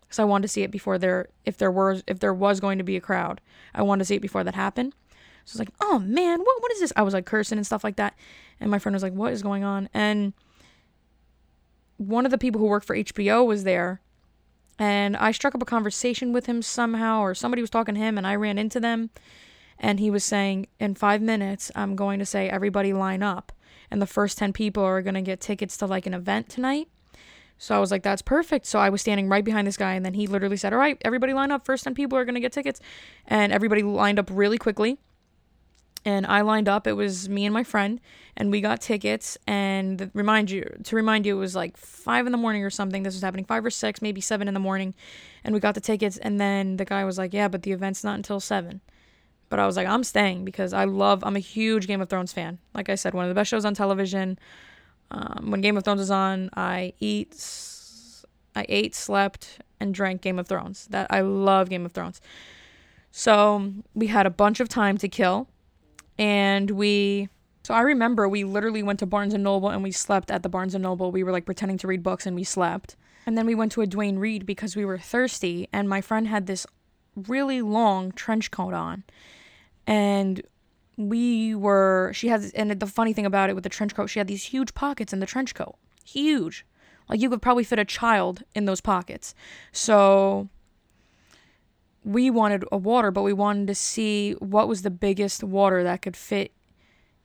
[0.00, 2.78] Because i wanted to see it before there if there was if there was going
[2.78, 3.40] to be a crowd.
[3.74, 4.94] I wanted to see it before that happened.
[5.44, 6.92] So i was like oh man what, what is this?
[6.96, 8.14] I was like cursing and stuff like that.
[8.60, 9.88] And my friend was like what is going on?
[9.94, 10.32] And
[11.98, 14.00] one of the people who worked for hbo was there.
[14.78, 18.18] And i struck up a conversation with him somehow or somebody was talking to him
[18.18, 19.10] and i ran into them.
[19.78, 23.52] And he was saying in five minutes i'm going to say everybody line up
[23.90, 26.88] and the first 10 people are going to get tickets to like an event tonight
[27.58, 30.04] so i was like that's perfect so i was standing right behind this guy and
[30.04, 32.40] then he literally said all right everybody line up first 10 people are going to
[32.40, 32.80] get tickets
[33.26, 34.98] and everybody lined up really quickly
[36.06, 36.86] and I lined up.
[36.86, 38.00] It was me and my friend,
[38.36, 39.36] and we got tickets.
[39.46, 43.02] And remind you to remind you, it was like five in the morning or something.
[43.02, 44.94] This was happening five or six, maybe seven in the morning,
[45.42, 46.16] and we got the tickets.
[46.16, 48.80] And then the guy was like, "Yeah, but the event's not until 7.
[49.48, 51.22] But I was like, I'm staying because I love.
[51.24, 52.58] I'm a huge Game of Thrones fan.
[52.74, 54.38] Like I said, one of the best shows on television.
[55.10, 57.36] Um, when Game of Thrones is on, I eat,
[58.56, 60.88] I ate, slept, and drank Game of Thrones.
[60.90, 62.20] That I love Game of Thrones.
[63.12, 65.48] So we had a bunch of time to kill
[66.18, 67.28] and we
[67.62, 70.48] so I remember we literally went to Barnes and Noble and we slept at the
[70.48, 71.10] Barnes and Noble.
[71.10, 72.94] We were like pretending to read books and we slept.
[73.26, 76.28] And then we went to a Duane Reade because we were thirsty and my friend
[76.28, 76.64] had this
[77.16, 79.02] really long trench coat on.
[79.86, 80.42] And
[80.96, 84.18] we were she has and the funny thing about it with the trench coat, she
[84.18, 85.76] had these huge pockets in the trench coat.
[86.04, 86.64] Huge.
[87.08, 89.34] Like you could probably fit a child in those pockets.
[89.72, 90.48] So
[92.04, 96.02] we wanted a water, but we wanted to see what was the biggest water that
[96.02, 96.52] could fit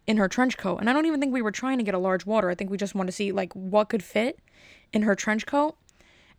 [0.08, 0.78] in her trench coat.
[0.80, 2.50] And I don't even think we were trying to get a large water.
[2.50, 4.39] I think we just wanted to see like what could fit
[4.91, 5.78] in her trench coat.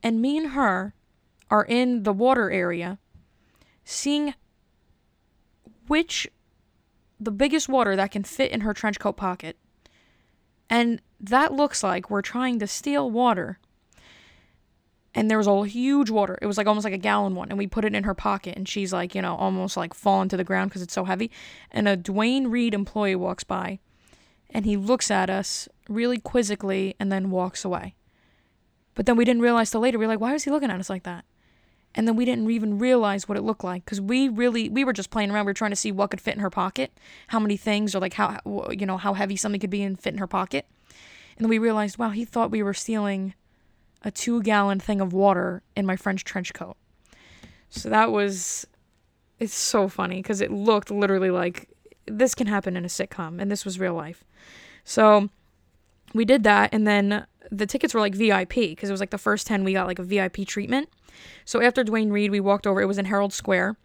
[0.02, 0.94] And me and her
[1.50, 2.98] are in the water area
[3.84, 4.34] seeing
[5.86, 6.28] which
[7.20, 9.56] the biggest water that can fit in her trench coat pocket.
[10.68, 13.58] And that looks like we're trying to steal water
[15.14, 16.38] and there was a huge water.
[16.40, 18.56] It was like almost like a gallon one, and we put it in her pocket,
[18.56, 21.30] and she's like, you know, almost like falling to the ground because it's so heavy.
[21.70, 23.78] And a Duane Reade employee walks by,
[24.50, 27.94] and he looks at us really quizzically, and then walks away.
[28.94, 29.98] But then we didn't realize till later.
[29.98, 31.24] We were like, why was he looking at us like that?
[31.94, 34.94] And then we didn't even realize what it looked like because we really we were
[34.94, 35.44] just playing around.
[35.44, 38.00] We were trying to see what could fit in her pocket, how many things, or
[38.00, 38.38] like how
[38.70, 40.66] you know how heavy something could be and fit in her pocket.
[41.36, 43.34] And then we realized, wow, he thought we were stealing
[44.02, 46.76] a two gallon thing of water in my French trench coat.
[47.70, 48.66] So that was,
[49.38, 51.70] it's so funny because it looked literally like
[52.06, 54.24] this can happen in a sitcom and this was real life.
[54.84, 55.30] So
[56.12, 59.18] we did that and then the tickets were like VIP because it was like the
[59.18, 60.88] first 10 we got like a VIP treatment.
[61.44, 62.80] So after Duane Reade, we walked over.
[62.80, 63.76] It was in Herald Square.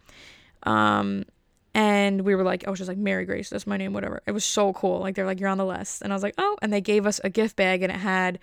[0.63, 1.25] Um,
[1.73, 4.21] and we were like, oh, she's like, Mary Grace, that's my name, whatever.
[4.25, 4.99] It was so cool.
[4.99, 6.01] Like, they're like, you're on the list.
[6.01, 6.57] And I was like, oh.
[6.61, 8.39] And they gave us a gift bag and it had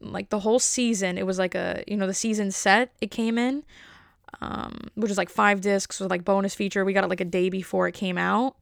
[0.00, 1.18] like the whole season.
[1.18, 3.64] It was like a you know the season set it came in,
[4.40, 6.84] um, which is like five discs with like bonus feature.
[6.84, 8.56] We got it like a day before it came out,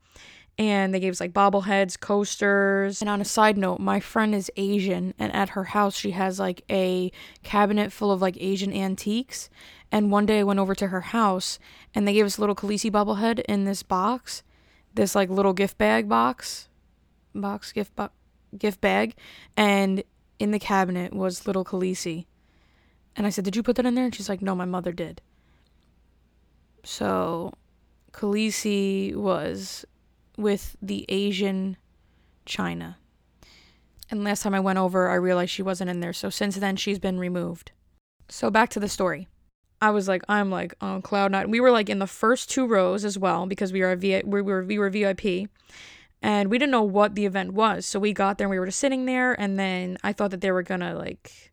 [0.56, 3.00] and they gave us like bobbleheads, coasters.
[3.00, 6.38] And on a side note, my friend is Asian, and at her house she has
[6.38, 7.10] like a
[7.42, 9.50] cabinet full of like Asian antiques.
[9.90, 11.58] And one day I went over to her house,
[11.94, 14.42] and they gave us a little Khaleesi bobblehead in this box,
[14.94, 16.68] this like little gift bag box,
[17.34, 18.12] box gift box
[18.56, 19.14] gift bag
[19.56, 20.02] and
[20.38, 22.26] in the cabinet was little Khaleesi.
[23.16, 24.04] And I said, Did you put that in there?
[24.04, 25.20] And she's like, No, my mother did.
[26.82, 27.52] So
[28.12, 29.84] Khaleesi was
[30.36, 31.76] with the Asian
[32.44, 32.98] China.
[34.10, 36.12] And last time I went over, I realized she wasn't in there.
[36.12, 37.72] So since then, she's been removed.
[38.28, 39.28] So back to the story.
[39.80, 41.50] I was like, I'm like on cloud nine.
[41.50, 44.40] We were like in the first two rows as well because we were vi- we
[44.40, 45.50] were we were VIP,
[46.22, 47.84] and we didn't know what the event was.
[47.84, 50.40] So we got there and we were just sitting there and then I thought that
[50.40, 51.52] they were to like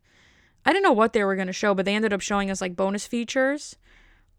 [0.64, 2.76] I didn't know what they were to show, but they ended up showing us like
[2.76, 3.76] bonus features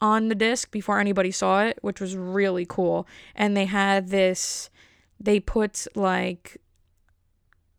[0.03, 3.07] on the disc before anybody saw it, which was really cool.
[3.35, 4.69] And they had this
[5.17, 6.57] they put like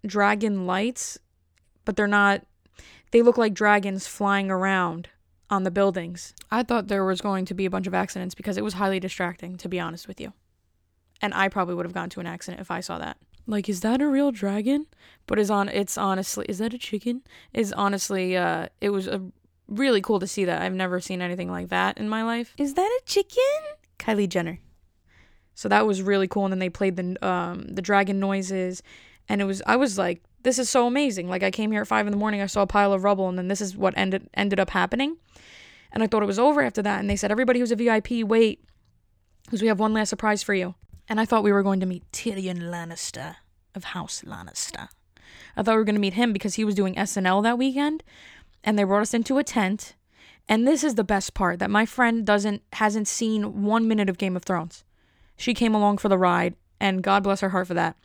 [0.07, 1.19] dragon lights,
[1.85, 2.47] but they're not
[3.11, 5.11] they look like dragons flying around
[5.51, 6.33] on the buildings.
[6.51, 8.99] I thought there was going to be a bunch of accidents because it was highly
[8.99, 10.33] distracting to be honest with you.
[11.21, 13.19] And I probably would have gone to an accident if I saw that.
[13.47, 14.87] Like, is that a real dragon?
[15.27, 17.21] But is on it's honestly is that a chicken?
[17.53, 19.21] Is honestly uh it was a
[19.69, 20.63] really cool to see that.
[20.63, 22.55] I've never seen anything like that in my life.
[22.59, 23.43] Is that a chicken?
[23.99, 24.59] Kylie Jenner.
[25.55, 28.83] So that was really cool and then they played the um the dragon noises
[29.29, 31.29] and it was I was like this is so amazing.
[31.29, 33.29] Like I came here at 5 in the morning, I saw a pile of rubble
[33.29, 35.17] and then this is what ended ended up happening.
[35.93, 38.25] And I thought it was over after that and they said everybody who's a VIP
[38.25, 38.65] wait
[39.45, 40.75] because we have one last surprise for you
[41.09, 43.37] and I thought we were going to meet Tyrion Lannister
[43.75, 44.89] of House Lannister.
[45.57, 48.03] I thought we were going to meet him because he was doing SNL that weekend,
[48.65, 49.95] and they brought us into a tent.
[50.49, 54.19] And this is the best part that my friend doesn't hasn't seen one minute of
[54.19, 54.85] Game of Thrones.
[55.37, 57.97] She came along for the ride, and God bless her heart for that,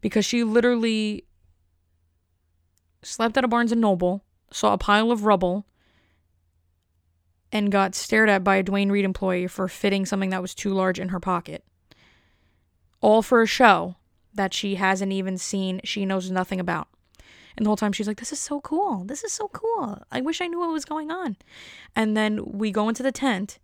[0.00, 1.24] because she literally
[3.02, 5.66] slept at a Barnes and Noble, saw a pile of rubble,
[7.50, 10.74] and got stared at by a Duane Reade employee for fitting something that was too
[10.74, 11.64] large in her pocket
[13.00, 13.96] all for a show
[14.34, 16.88] that she hasn't even seen, she knows nothing about.
[17.60, 19.04] And the whole time she's like, This is so cool.
[19.04, 20.02] This is so cool.
[20.10, 21.36] I wish I knew what was going on.
[21.94, 23.58] And then we go into the tent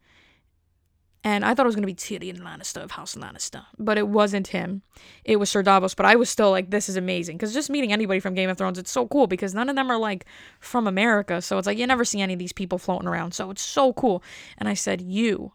[1.24, 4.48] And I thought it was gonna be Tyrion Lannister of House Lannister, but it wasn't
[4.48, 4.82] him.
[5.24, 5.94] It was Sir Davos.
[5.94, 8.58] But I was still like, this is amazing because just meeting anybody from Game of
[8.58, 10.26] Thrones, it's so cool because none of them are like
[10.60, 13.32] from America, so it's like you never see any of these people floating around.
[13.32, 14.22] So it's so cool.
[14.58, 15.52] And I said, you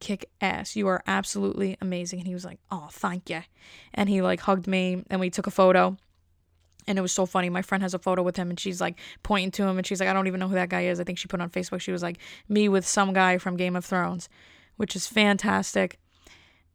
[0.00, 0.76] kick ass.
[0.76, 2.18] You are absolutely amazing.
[2.20, 3.42] And he was like, oh, thank you.
[3.94, 5.96] And he like hugged me, and we took a photo
[6.88, 7.50] and it was so funny.
[7.50, 10.00] My friend has a photo with him and she's like pointing to him and she's
[10.00, 10.98] like, I don't even know who that guy is.
[10.98, 12.18] I think she put on Facebook, she was like,
[12.48, 14.28] me with some guy from Game of Thrones,
[14.76, 15.98] which is fantastic.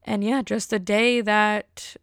[0.03, 1.95] And yeah, just a day that,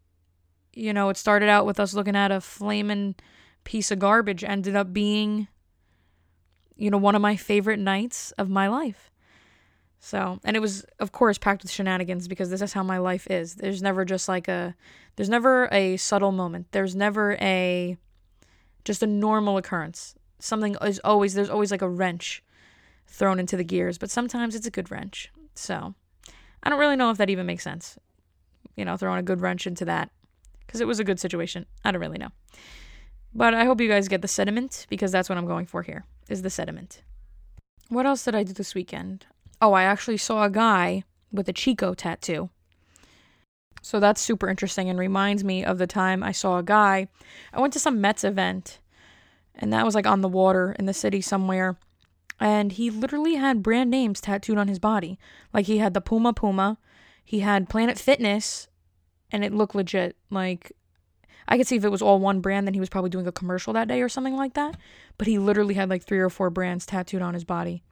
[0.74, 3.14] you know, it started out with us looking at a flaming
[3.62, 5.46] piece of garbage, ended up being,
[6.74, 9.09] you know, one of my favorite nights of my life.
[10.02, 13.26] So, and it was, of course, packed with shenanigans because this is how my life
[13.30, 13.56] is.
[13.56, 14.74] There's never just like a,
[15.16, 16.68] there's never a subtle moment.
[16.72, 17.98] There's never a,
[18.84, 20.14] just a normal occurrence.
[20.38, 22.42] Something is always, there's always like a wrench
[23.06, 25.30] thrown into the gears, but sometimes it's a good wrench.
[25.54, 25.94] So,
[26.62, 27.98] I don't really know if that even makes sense.
[28.76, 30.10] You know, throwing a good wrench into that
[30.66, 31.66] because it was a good situation.
[31.84, 32.30] I don't really know.
[33.34, 36.04] But I hope you guys get the sediment because that's what I'm going for here
[36.30, 37.02] is the sediment.
[37.88, 39.26] What else did I do this weekend?
[39.60, 42.50] Oh, I actually saw a guy with a Chico tattoo.
[43.82, 47.08] So that's super interesting and reminds me of the time I saw a guy.
[47.52, 48.78] I went to some Mets event,
[49.54, 51.76] and that was like on the water in the city somewhere.
[52.38, 55.18] And he literally had brand names tattooed on his body.
[55.52, 56.78] Like he had the Puma Puma,
[57.24, 58.68] he had Planet Fitness,
[59.30, 60.16] and it looked legit.
[60.30, 60.72] Like
[61.48, 63.32] I could see if it was all one brand, then he was probably doing a
[63.32, 64.76] commercial that day or something like that.
[65.18, 67.82] But he literally had like three or four brands tattooed on his body.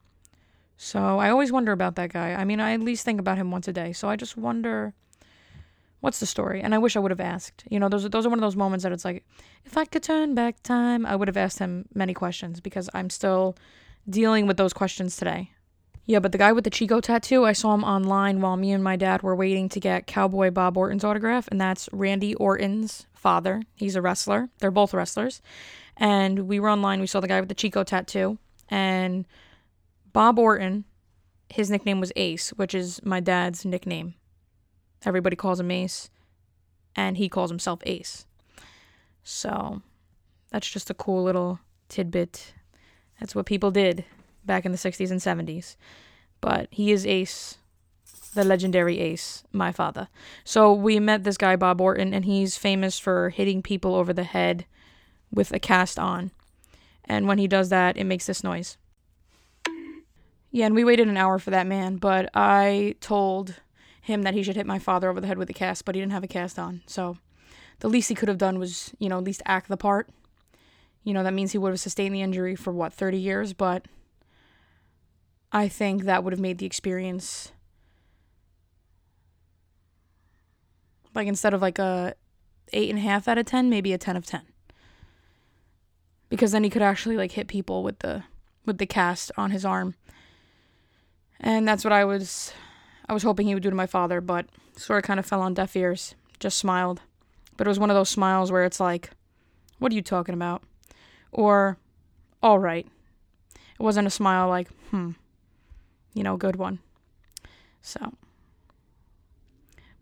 [0.81, 2.31] So I always wonder about that guy.
[2.35, 3.91] I mean, I at least think about him once a day.
[3.91, 4.93] So I just wonder
[5.99, 6.61] what's the story?
[6.61, 7.65] And I wish I would have asked.
[7.69, 9.25] You know, those are, those are one of those moments that it's like,
[9.65, 13.09] if I could turn back time, I would have asked him many questions because I'm
[13.09, 13.57] still
[14.09, 15.51] dealing with those questions today.
[16.05, 18.81] Yeah, but the guy with the Chico tattoo, I saw him online while me and
[18.81, 23.63] my dad were waiting to get Cowboy Bob Orton's autograph, and that's Randy Orton's father.
[23.75, 24.47] He's a wrestler.
[24.59, 25.41] They're both wrestlers.
[25.97, 28.37] And we were online, we saw the guy with the Chico tattoo,
[28.69, 29.25] and
[30.13, 30.85] Bob Orton,
[31.49, 34.15] his nickname was Ace, which is my dad's nickname.
[35.05, 36.09] Everybody calls him Ace,
[36.95, 38.25] and he calls himself Ace.
[39.23, 39.81] So
[40.51, 42.53] that's just a cool little tidbit.
[43.19, 44.05] That's what people did
[44.45, 45.75] back in the 60s and 70s.
[46.41, 47.57] But he is Ace,
[48.33, 50.07] the legendary Ace, my father.
[50.43, 54.23] So we met this guy, Bob Orton, and he's famous for hitting people over the
[54.23, 54.65] head
[55.31, 56.31] with a cast on.
[57.05, 58.77] And when he does that, it makes this noise.
[60.51, 63.55] Yeah, and we waited an hour for that man, but I told
[64.01, 66.01] him that he should hit my father over the head with a cast, but he
[66.01, 66.81] didn't have a cast on.
[66.87, 67.17] So
[67.79, 70.09] the least he could have done was, you know, at least act the part.
[71.03, 73.85] You know, that means he would have sustained the injury for what, 30 years, but
[75.51, 77.51] I think that would have made the experience
[81.15, 82.13] like instead of like a
[82.71, 84.43] eight and a half out of ten, maybe a ten of ten.
[86.29, 88.23] Because then he could actually like hit people with the
[88.65, 89.95] with the cast on his arm
[91.39, 92.53] and that's what I was
[93.07, 94.45] I was hoping he would do to my father, but
[94.77, 96.13] sort of kind of fell on deaf ears.
[96.39, 97.01] Just smiled.
[97.57, 99.09] But it was one of those smiles where it's like,
[99.79, 100.61] what are you talking about?
[101.31, 101.77] Or,
[102.41, 102.87] all right.
[103.55, 105.11] It wasn't a smile like, hmm,
[106.13, 106.79] you know, good one.
[107.81, 108.13] So,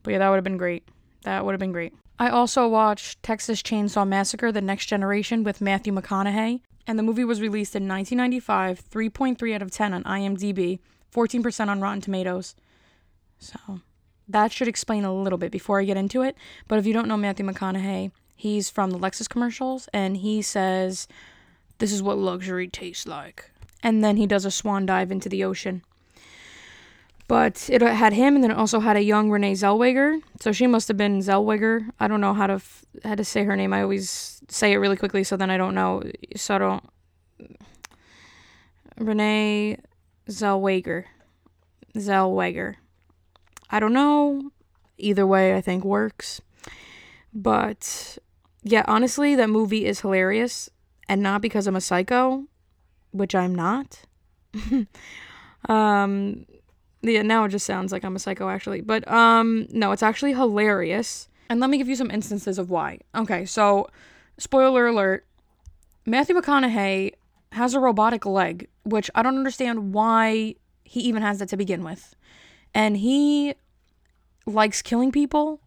[0.04, 0.88] but yeah, that would have been great.
[1.24, 1.94] That would have been great.
[2.20, 7.24] I also watched Texas Chainsaw Massacre The Next Generation with Matthew McConaughey, and the movie
[7.24, 10.80] was released in 1995, 3.3 out of 10 on IMDb,
[11.14, 12.56] 14% on Rotten Tomatoes.
[13.40, 13.82] So
[14.28, 16.36] that should explain a little bit before I get into it.
[16.68, 21.08] But if you don't know Matthew McConaughey, he's from the Lexus commercials and he says,
[21.78, 23.52] This is what luxury tastes like.
[23.84, 25.84] And then he does a swan dive into the ocean.
[27.28, 30.22] But it had him, and then it also had a young Renee Zellweger.
[30.40, 31.90] So she must have been Zellweger.
[32.00, 33.74] I don't know how to f- how to say her name.
[33.74, 36.04] I always say it really quickly, so then I don't know.
[36.38, 36.90] So I don't.
[38.98, 39.78] Renee
[40.28, 41.06] Zellweger.
[41.96, 42.76] Zellweger.
[43.70, 44.52] I don't know.
[44.98, 46.42] Either way, I think works.
[47.34, 48.18] But
[48.64, 50.70] yeah, honestly, that movie is hilarious.
[51.10, 52.46] And not because I'm a psycho,
[53.12, 54.02] which I'm not.
[55.70, 56.46] um,
[57.02, 58.82] yeah, now it just sounds like I'm a psycho, actually.
[58.82, 61.30] But um, no, it's actually hilarious.
[61.50, 63.00] And let me give you some instances of why.
[63.16, 63.88] Okay, so
[64.38, 65.26] spoiler alert
[66.06, 67.14] Matthew McConaughey
[67.58, 71.84] has a robotic leg, which I don't understand why he even has that to begin
[71.84, 72.16] with.
[72.74, 73.56] And he
[74.46, 75.60] likes killing people.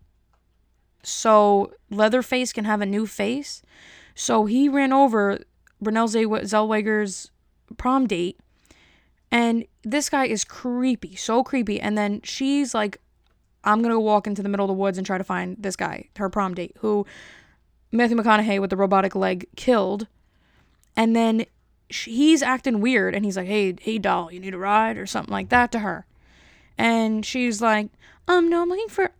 [1.02, 3.62] So Leatherface can have a new face.
[4.14, 5.40] So he ran over
[5.80, 7.30] Renee Zellweger's
[7.76, 8.38] prom date
[9.30, 11.80] And this guy is creepy, so creepy.
[11.80, 12.98] And then she's like,
[13.62, 15.76] I'm going to walk into the middle of the woods and try to find this
[15.76, 17.06] guy, her prom date, who
[17.92, 20.06] Matthew McConaughey with the robotic leg killed.
[20.96, 21.46] And then
[21.90, 25.32] he's acting weird and he's like, "Hey, hey doll, you need a ride or something
[25.32, 26.06] like that to her."
[26.78, 27.88] And she's like,
[28.28, 29.10] "Um, no, I'm looking for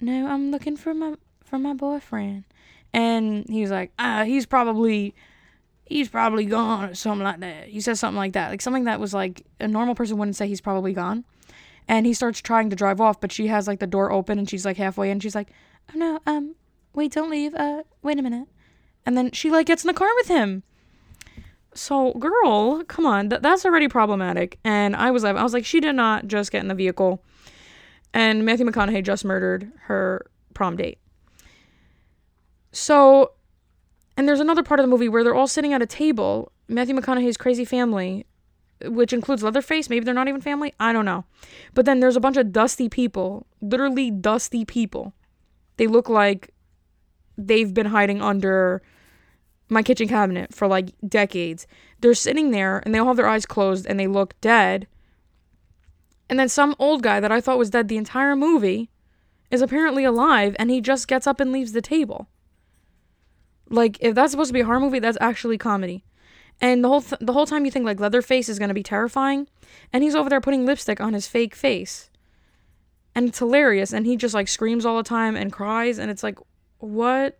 [0.00, 1.14] no, I'm looking for my
[1.44, 2.44] for my boyfriend."
[2.92, 5.14] And he's like, "Ah, he's probably
[5.84, 8.50] he's probably gone or something like that." He says something like that.
[8.50, 11.24] Like something that was like a normal person wouldn't say he's probably gone.
[11.88, 14.48] And he starts trying to drive off, but she has like the door open and
[14.48, 15.48] she's like halfway and she's like,
[15.94, 16.54] "Oh no, um,
[16.94, 17.54] wait, don't leave.
[17.54, 18.48] Uh, wait a minute."
[19.04, 20.62] And then she like gets in the car with him
[21.74, 24.58] so, girl, come on, th- that's already problematic.
[24.64, 27.22] And I was, like, I was like, she did not just get in the vehicle,
[28.14, 30.98] and Matthew McConaughey just murdered her prom date.
[32.72, 33.32] So,
[34.16, 36.52] and there's another part of the movie where they're all sitting at a table.
[36.68, 38.26] Matthew McConaughey's crazy family,
[38.84, 39.88] which includes Leatherface.
[39.88, 40.74] Maybe they're not even family.
[40.80, 41.24] I don't know.
[41.74, 45.12] But then there's a bunch of dusty people, literally dusty people.
[45.76, 46.52] They look like
[47.38, 48.82] they've been hiding under
[49.72, 51.66] my kitchen cabinet for like decades.
[52.00, 54.86] They're sitting there and they all have their eyes closed and they look dead.
[56.28, 58.90] And then some old guy that I thought was dead the entire movie
[59.50, 62.28] is apparently alive and he just gets up and leaves the table.
[63.68, 66.04] Like if that's supposed to be a horror movie, that's actually comedy.
[66.60, 68.82] And the whole th- the whole time you think like Leatherface is going to be
[68.82, 69.48] terrifying
[69.92, 72.10] and he's over there putting lipstick on his fake face.
[73.14, 76.22] And it's hilarious and he just like screams all the time and cries and it's
[76.22, 76.38] like
[76.78, 77.38] what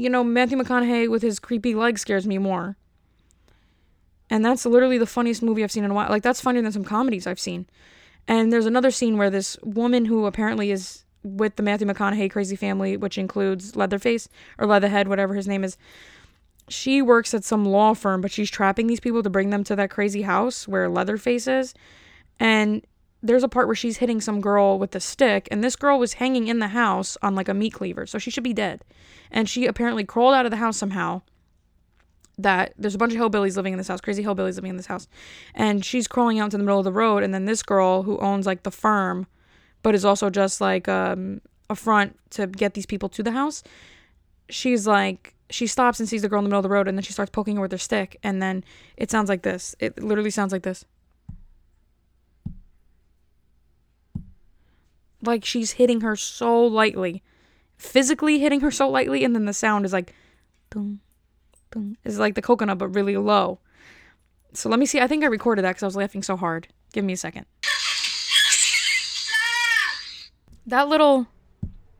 [0.00, 2.76] you know, Matthew McConaughey with his creepy leg scares me more.
[4.30, 6.08] And that's literally the funniest movie I've seen in a while.
[6.08, 7.66] Like, that's funnier than some comedies I've seen.
[8.28, 12.56] And there's another scene where this woman who apparently is with the Matthew McConaughey crazy
[12.56, 14.28] family, which includes Leatherface
[14.58, 15.76] or Leatherhead, whatever his name is,
[16.68, 19.76] she works at some law firm, but she's trapping these people to bring them to
[19.76, 21.74] that crazy house where Leatherface is.
[22.38, 22.86] And
[23.22, 26.14] there's a part where she's hitting some girl with a stick, and this girl was
[26.14, 28.84] hanging in the house on like a meat cleaver, so she should be dead.
[29.30, 31.22] And she apparently crawled out of the house somehow.
[32.38, 34.86] That there's a bunch of hillbillies living in this house, crazy hillbillies living in this
[34.86, 35.08] house,
[35.54, 37.22] and she's crawling out into the middle of the road.
[37.22, 39.26] And then this girl who owns like the firm,
[39.82, 43.62] but is also just like um, a front to get these people to the house,
[44.48, 46.96] she's like she stops and sees the girl in the middle of the road, and
[46.96, 48.64] then she starts poking her with her stick, and then
[48.96, 49.76] it sounds like this.
[49.78, 50.86] It literally sounds like this.
[55.22, 57.22] Like she's hitting her so lightly,
[57.76, 60.14] physically hitting her so lightly, and then the sound is like,
[60.70, 61.00] boom,
[61.70, 61.96] boom.
[62.04, 63.60] It's like the coconut, but really low.
[64.52, 65.00] So let me see.
[65.00, 66.68] I think I recorded that because I was laughing so hard.
[66.92, 67.46] Give me a second.
[70.66, 71.26] That little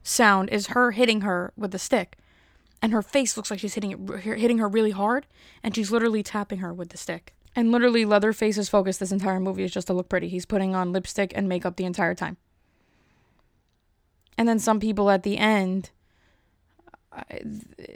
[0.03, 2.17] sound is her hitting her with the stick,
[2.83, 5.27] and her face looks like she's hitting it, hitting her really hard,
[5.63, 7.35] and she's literally tapping her with the stick.
[7.57, 10.29] And literally, Leatherface's focus this entire movie is just to look pretty.
[10.29, 12.37] He's putting on lipstick and makeup the entire time.
[14.41, 15.91] And then some people at the end,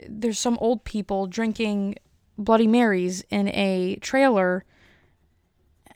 [0.07, 1.95] there's some old people drinking
[2.37, 4.63] Bloody Marys in a trailer,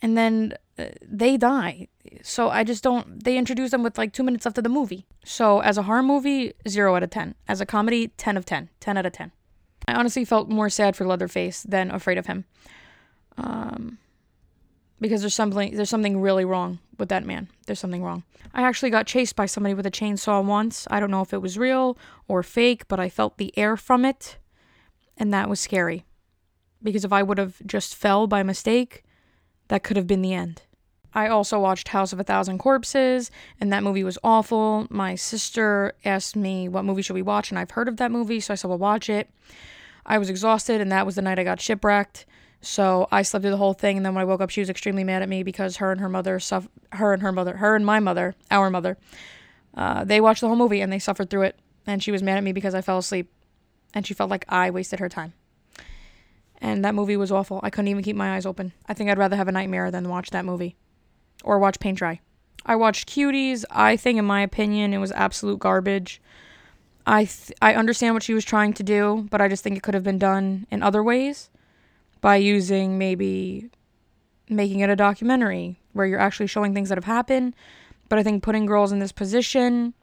[0.01, 1.87] and then uh, they die.
[2.23, 3.23] So I just don't.
[3.23, 5.05] They introduce them with like two minutes left of the movie.
[5.23, 7.35] So as a horror movie, zero out of ten.
[7.47, 8.69] As a comedy, ten of ten.
[8.79, 9.31] Ten out of ten.
[9.87, 12.45] I honestly felt more sad for Leatherface than afraid of him.
[13.37, 13.99] Um,
[14.99, 17.47] because there's something there's something really wrong with that man.
[17.65, 18.23] There's something wrong.
[18.53, 20.87] I actually got chased by somebody with a chainsaw once.
[20.89, 21.97] I don't know if it was real
[22.27, 24.37] or fake, but I felt the air from it,
[25.17, 26.05] and that was scary.
[26.81, 29.03] Because if I would have just fell by mistake,
[29.67, 30.63] that could have been the end.
[31.13, 34.85] I also watched House of a Thousand Corpses, and that movie was awful.
[34.89, 38.39] My sister asked me what movie should we watch, and I've heard of that movie,
[38.39, 39.29] so I said, "Well, watch it."
[40.05, 42.25] I was exhausted, and that was the night I got shipwrecked.
[42.61, 44.69] So I slept through the whole thing, and then when I woke up, she was
[44.69, 47.75] extremely mad at me because her and her mother, suff- her and her mother, her
[47.75, 48.97] and my mother, our mother,
[49.75, 51.59] uh, they watched the whole movie and they suffered through it.
[51.87, 53.31] And she was mad at me because I fell asleep,
[53.93, 55.33] and she felt like I wasted her time.
[56.61, 57.61] And that movie was awful.
[57.63, 58.73] I couldn't even keep my eyes open.
[58.87, 60.75] I think I'd rather have a nightmare than watch that movie,
[61.43, 62.19] or watch paint dry.
[62.65, 63.63] I watched Cuties.
[63.71, 66.21] I think, in my opinion, it was absolute garbage.
[67.07, 69.83] I th- I understand what she was trying to do, but I just think it
[69.83, 71.49] could have been done in other ways
[72.21, 73.69] by using maybe
[74.49, 77.55] making it a documentary where you're actually showing things that have happened.
[78.09, 79.93] But I think putting girls in this position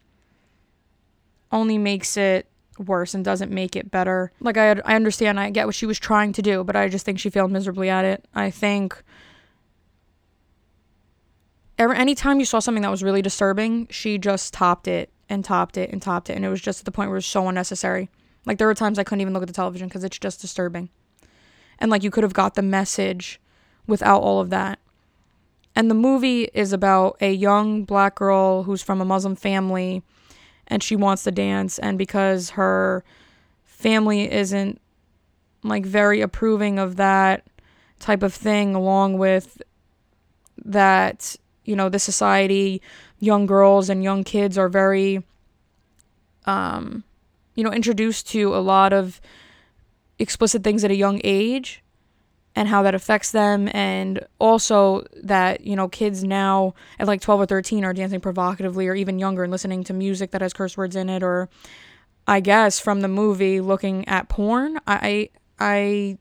[1.50, 2.46] only makes it
[2.78, 4.32] worse and doesn't make it better.
[4.40, 7.04] Like I I understand, I get what she was trying to do, but I just
[7.04, 8.24] think she failed miserably at it.
[8.34, 9.02] I think
[11.78, 15.76] every anytime you saw something that was really disturbing, she just topped it and topped
[15.76, 17.48] it and topped it and it was just at the point where it was so
[17.48, 18.10] unnecessary.
[18.44, 20.88] Like there were times I couldn't even look at the television cuz it's just disturbing
[21.78, 23.40] and like you could have got the message
[23.86, 24.78] without all of that.
[25.74, 30.02] And the movie is about a young black girl who's from a Muslim family
[30.68, 33.04] and she wants to dance and because her
[33.64, 34.80] family isn't
[35.62, 37.46] like very approving of that
[37.98, 39.62] type of thing along with
[40.64, 42.80] that you know the society
[43.18, 45.22] young girls and young kids are very
[46.46, 47.04] um
[47.54, 49.20] you know introduced to a lot of
[50.18, 51.82] explicit things at a young age
[52.54, 53.68] and how that affects them.
[53.72, 58.88] And also that you know kids now at like 12 or 13 are dancing provocatively
[58.88, 61.22] or even younger and listening to music that has curse words in it.
[61.22, 61.48] Or
[62.26, 66.18] i guess from the movie looking at porn i i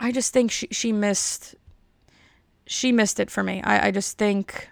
[0.00, 1.54] i just think she, she missed
[2.66, 3.60] she missed it for me.
[3.62, 4.70] I, I just think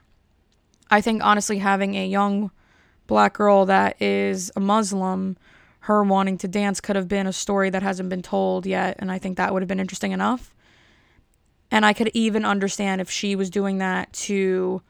[0.90, 2.50] i think honestly having a young
[3.06, 5.36] black girl that is a muslim
[5.82, 8.96] her wanting to dance could have been a story that hasn't been told yet.
[9.00, 10.54] And I think that would have been interesting enough.
[11.72, 14.80] And I could even understand if she was doing that to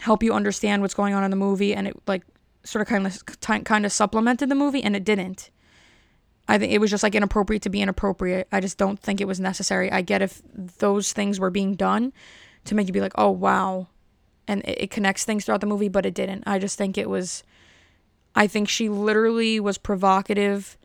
[0.00, 2.22] help you understand what's going on in the movie and it like
[2.64, 5.50] sort of kind of kind of supplemented the movie and it didn't.
[6.46, 8.46] I think it was just like inappropriate to be inappropriate.
[8.52, 9.90] I just don't think it was necessary.
[9.90, 12.12] I get if those things were being done
[12.66, 13.88] to make you be like, "Oh, wow."
[14.46, 16.44] And it, it connects things throughout the movie, but it didn't.
[16.46, 17.42] I just think it was
[18.34, 20.76] I think she literally was provocative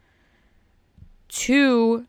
[1.29, 2.05] to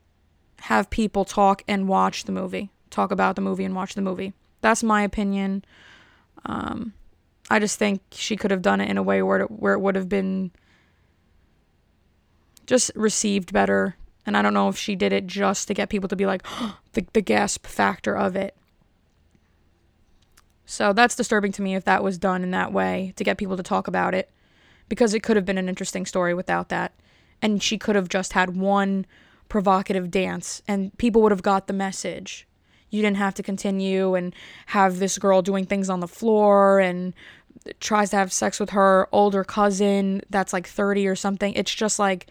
[0.61, 4.33] have people talk and watch the movie, talk about the movie and watch the movie.
[4.61, 5.65] That's my opinion.
[6.47, 6.95] Um,
[7.51, 9.81] I just think she could have done it in a way where it, where it
[9.81, 10.51] would have been
[12.67, 13.97] just received better.
[14.27, 16.43] And I don't know if she did it just to get people to be like
[16.47, 18.57] oh, the the gasp factor of it.
[20.65, 23.59] So that's disturbing to me if that was done in that way to get people
[23.59, 24.31] to talk about it
[24.89, 26.93] because it could have been an interesting story without that.
[27.43, 29.07] And she could have just had one
[29.49, 32.47] provocative dance and people would have got the message.
[32.91, 34.35] You didn't have to continue and
[34.67, 37.15] have this girl doing things on the floor and
[37.81, 41.53] tries to have sex with her older cousin that's like 30 or something.
[41.55, 42.27] It's just like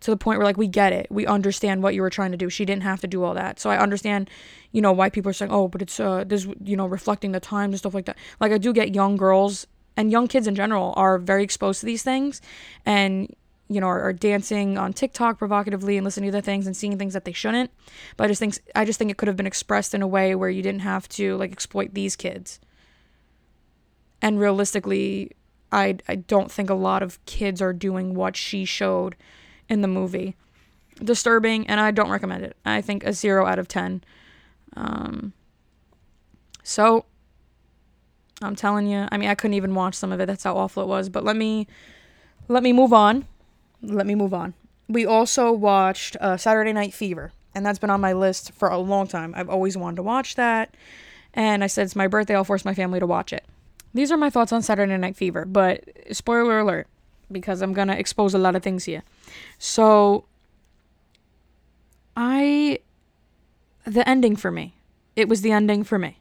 [0.00, 1.06] to the point where like we get it.
[1.10, 2.50] We understand what you were trying to do.
[2.50, 3.58] She didn't have to do all that.
[3.58, 4.28] So I understand,
[4.72, 7.40] you know, why people are saying, "Oh, but it's uh this, you know, reflecting the
[7.40, 9.66] times and stuff like that." Like I do get young girls
[9.96, 12.40] and young kids in general are very exposed to these things
[12.84, 13.34] and
[13.68, 16.98] you know are, are, dancing on TikTok provocatively and listening to the things and seeing
[16.98, 17.70] things that they shouldn't.
[18.16, 20.34] But I just think I just think it could have been expressed in a way
[20.34, 22.60] where you didn't have to like exploit these kids.
[24.20, 25.32] And realistically,
[25.72, 29.16] I I don't think a lot of kids are doing what she showed
[29.68, 30.36] in the movie.
[31.02, 32.56] Disturbing, and I don't recommend it.
[32.64, 34.04] I think a zero out of ten.
[34.76, 35.32] Um,
[36.62, 37.06] so
[38.42, 39.06] I'm telling you.
[39.10, 40.26] I mean, I couldn't even watch some of it.
[40.26, 41.08] That's how awful it was.
[41.08, 41.66] But let me
[42.48, 43.26] let me move on.
[43.82, 44.54] Let me move on.
[44.88, 48.78] We also watched uh, Saturday Night Fever, and that's been on my list for a
[48.78, 49.32] long time.
[49.36, 50.74] I've always wanted to watch that,
[51.32, 52.34] and I said it's my birthday.
[52.34, 53.44] I'll force my family to watch it.
[53.94, 56.88] These are my thoughts on Saturday Night Fever, but spoiler alert,
[57.30, 59.04] because I'm gonna expose a lot of things here.
[59.58, 60.24] So,
[62.16, 62.80] I
[63.86, 64.74] the ending for me.
[65.16, 66.18] It was the ending for me.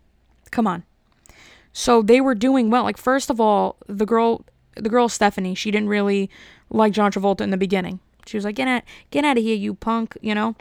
[0.51, 0.83] Come on.
[1.73, 2.83] So they were doing well.
[2.83, 4.45] Like first of all, the girl
[4.75, 6.29] the girl Stephanie, she didn't really
[6.69, 7.99] like John Travolta in the beginning.
[8.25, 10.55] She was like, "Get out, get out of here, you punk," you know.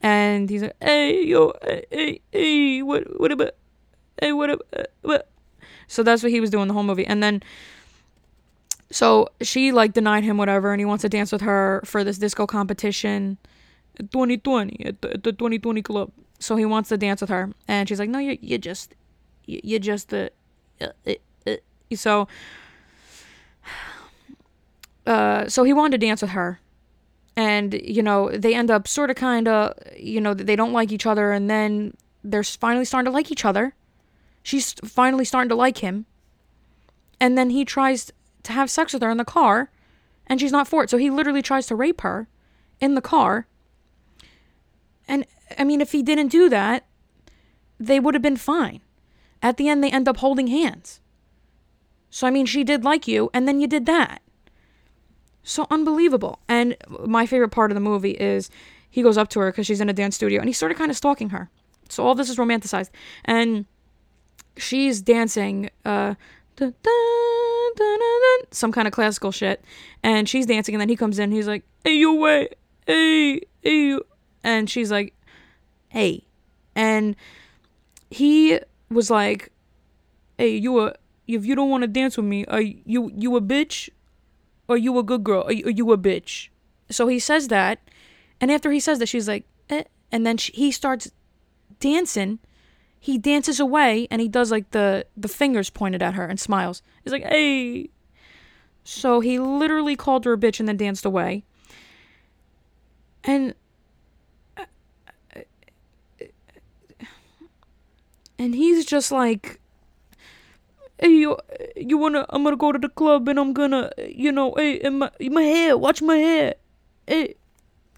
[0.00, 1.52] And he's like, "Hey, yo,
[1.90, 3.50] hey, hey, what, what about,
[4.20, 5.28] hey, what about, uh, what?"
[5.88, 7.06] So that's what he was doing the whole movie.
[7.06, 7.42] And then,
[8.90, 12.18] so she like denied him whatever, and he wants to dance with her for this
[12.18, 13.38] disco competition,
[13.98, 16.12] 2020 at the, at the 2020 club.
[16.38, 18.94] So he wants to dance with her, and she's like, "No, you you just,
[19.46, 20.30] you, you're just the
[21.94, 22.28] so
[25.06, 26.60] uh, so he wanted to dance with her.
[27.36, 30.92] And you know they end up sort of kind of you know they don't like
[30.92, 31.32] each other.
[31.32, 33.74] And then they're finally starting to like each other.
[34.42, 36.06] She's finally starting to like him.
[37.20, 38.12] And then he tries
[38.44, 39.70] to have sex with her in the car
[40.26, 40.90] and she's not for it.
[40.90, 42.28] So he literally tries to rape her
[42.80, 43.46] in the car.
[45.06, 45.26] And
[45.56, 46.84] i mean if he didn't do that
[47.78, 48.80] they would have been fine
[49.42, 51.00] at the end, they end up holding hands.
[52.10, 54.22] So, I mean, she did like you, and then you did that.
[55.42, 56.40] So unbelievable.
[56.48, 56.76] And
[57.06, 58.50] my favorite part of the movie is
[58.90, 60.78] he goes up to her because she's in a dance studio and he's sort of
[60.78, 61.50] kind of stalking her.
[61.88, 62.90] So all this is romanticized.
[63.24, 63.64] And
[64.58, 66.16] she's dancing uh,
[68.50, 69.64] some kind of classical shit.
[70.02, 71.32] And she's dancing, and then he comes in.
[71.32, 72.54] He's like, hey, you wait.
[72.86, 73.98] Hey, hey.
[74.44, 75.14] And she's like,
[75.88, 76.26] hey.
[76.74, 77.16] And
[78.10, 78.60] he
[78.90, 79.52] was like,
[80.36, 80.94] "Hey, you a
[81.26, 83.90] if you don't want to dance with me, are you you a bitch,
[84.68, 86.48] Are you a good girl, are you, are you a bitch?"
[86.90, 87.80] So he says that,
[88.40, 91.10] and after he says that, she's like, eh, and then she, he starts
[91.80, 92.38] dancing.
[93.00, 96.82] He dances away and he does like the the fingers pointed at her and smiles.
[97.04, 97.90] He's like, "Hey."
[98.84, 101.44] So he literally called her a bitch and then danced away.
[103.22, 103.54] And
[108.38, 109.60] and he's just like
[111.00, 111.36] hey you
[111.76, 115.00] you wanna i'm gonna go to the club and i'm gonna you know hey and
[115.00, 116.54] my, my hair watch my hair.
[117.06, 117.34] Hey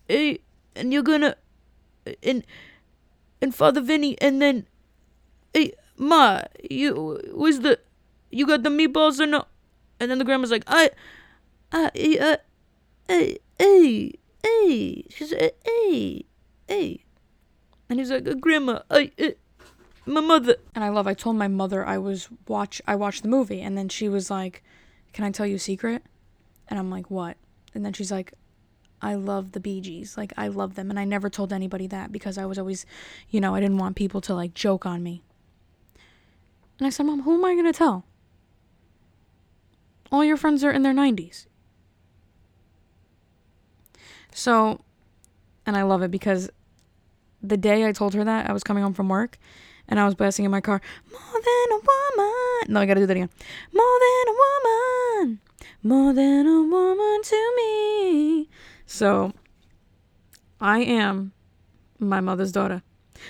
[0.08, 0.40] hey
[0.76, 1.36] and you're gonna
[2.22, 2.44] and
[3.42, 4.66] and father vinny and then
[5.52, 7.78] hey ma you was the
[8.30, 9.44] you got the meatballs or no?
[9.98, 10.90] And then the grandma's like i
[11.72, 12.36] i uh,
[13.08, 14.12] hey hey
[14.42, 16.24] hey she's like hey
[16.68, 17.04] hey.
[17.88, 19.30] And he's like grandma i uh,
[20.12, 23.28] my mother and i love i told my mother i was watch i watched the
[23.28, 24.62] movie and then she was like
[25.12, 26.02] can i tell you a secret?
[26.68, 27.36] And i'm like what?
[27.74, 28.34] And then she's like
[29.02, 30.16] i love the bee gees.
[30.16, 30.90] Like i love them.
[30.90, 32.86] And i never told anybody that because i was always
[33.28, 35.22] you know i didn't want people to like joke on me.
[36.78, 38.04] And i said mom who am i going to tell?
[40.12, 41.46] All your friends are in their 90s
[44.32, 44.80] so
[45.66, 46.50] and i love it because
[47.42, 49.38] the day i told her that i was coming home from work
[49.90, 50.80] and I was blasting in my car,
[51.10, 52.72] more than a woman.
[52.72, 53.30] No, I gotta do that again.
[53.72, 55.40] More than a woman,
[55.82, 58.48] more than a woman to me.
[58.86, 59.32] So,
[60.60, 61.32] I am
[61.98, 62.82] my mother's daughter.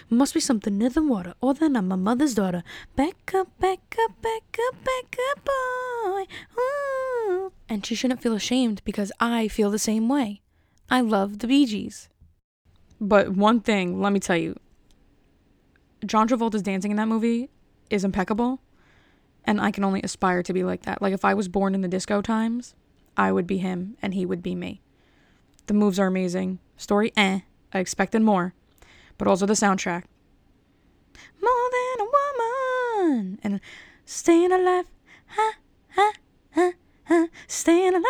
[0.08, 2.62] Must be something in the water, or then I'm my mother's daughter.
[2.94, 6.26] Back up, back up, back up, back up, boy.
[6.58, 7.52] Ooh.
[7.68, 10.42] And she shouldn't feel ashamed because I feel the same way.
[10.88, 12.08] I love the Bee Gees.
[13.00, 14.58] But one thing, let me tell you,
[16.04, 17.50] John Travolta's dancing in that movie
[17.90, 18.60] is impeccable.
[19.44, 21.00] And I can only aspire to be like that.
[21.00, 22.74] Like if I was born in the disco times,
[23.16, 24.80] I would be him and he would be me.
[25.66, 26.58] The moves are amazing.
[26.76, 27.40] Story, eh.
[27.72, 28.54] I expected more.
[29.18, 30.04] But also the soundtrack.
[31.40, 33.38] More than a woman.
[33.42, 33.60] And
[34.04, 34.86] staying alive.
[35.28, 35.54] Ha,
[35.90, 36.12] ha,
[36.54, 36.72] ha,
[37.04, 37.28] ha.
[37.46, 38.04] Staying alive.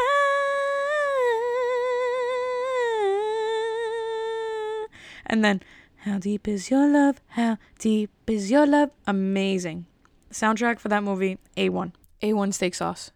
[5.27, 5.63] And then
[6.05, 7.21] how deep is your love?
[7.29, 8.91] How deep is your love?
[9.07, 9.85] Amazing.
[10.33, 11.93] Soundtrack for that movie, A1.
[12.23, 13.11] A1 steak sauce.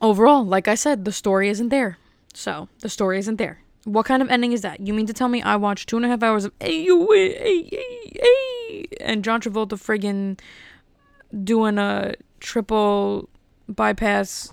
[0.00, 1.98] Overall, like I said, the story isn't there.
[2.32, 3.62] So, the story isn't there.
[3.84, 4.78] What kind of ending is that?
[4.78, 8.86] You mean to tell me I watched two and a half hours of hey, hey,
[9.00, 10.38] and John Travolta friggin'
[11.44, 13.28] doing a triple
[13.68, 14.52] bypass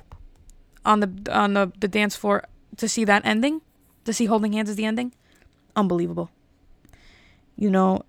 [0.85, 2.45] on the on the, the dance floor
[2.77, 3.61] to see that ending?
[4.05, 5.13] To see holding hands as the ending?
[5.75, 6.31] Unbelievable
[7.57, 8.03] you know,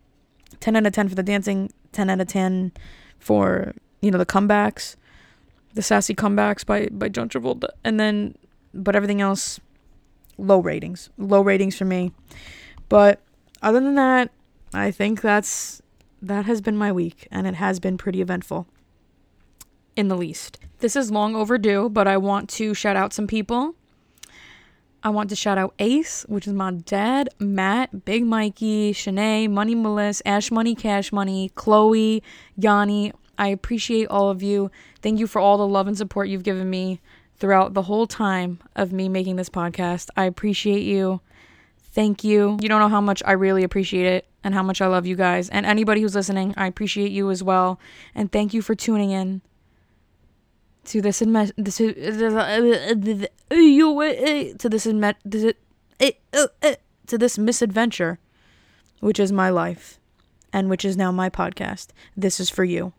[0.61, 2.73] 10 out of 10 for the dancing, 10 out of 10
[3.19, 4.97] for, you know, the comebacks,
[5.75, 7.69] the sassy comebacks by, by John Travolta.
[7.85, 8.37] And then,
[8.73, 9.61] but everything else,
[10.39, 11.11] low ratings.
[11.19, 12.13] Low ratings for me.
[12.89, 13.21] But
[13.63, 14.31] other than that,
[14.73, 15.83] I think that's,
[16.23, 18.67] that has been my week and it has been pretty eventful
[19.97, 20.59] in the least.
[20.79, 23.75] This is long overdue, but I want to shout out some people.
[25.05, 29.75] I want to shout out Ace, which is my dad, Matt, Big Mikey, Shanae, Money
[29.75, 32.23] Melissa, Ash Money, Cash Money, Chloe,
[32.57, 33.13] Yanni.
[33.37, 34.71] I appreciate all of you.
[35.03, 37.03] Thank you for all the love and support you've given me
[37.37, 40.09] throughout the whole time of me making this podcast.
[40.17, 41.21] I appreciate you.
[41.93, 42.57] Thank you.
[42.63, 45.17] You don't know how much I really appreciate it and how much I love you
[45.17, 45.51] guys.
[45.51, 47.79] And anybody who's listening, I appreciate you as well.
[48.15, 49.43] And thank you for tuning in
[50.87, 51.21] to this
[51.57, 51.93] this eh,
[53.51, 55.17] eh, to this admit
[56.01, 56.13] eh,
[57.07, 58.19] to this misadventure,
[59.01, 59.99] which is my life,
[60.53, 61.89] and which is now my podcast.
[62.17, 62.93] This is for you.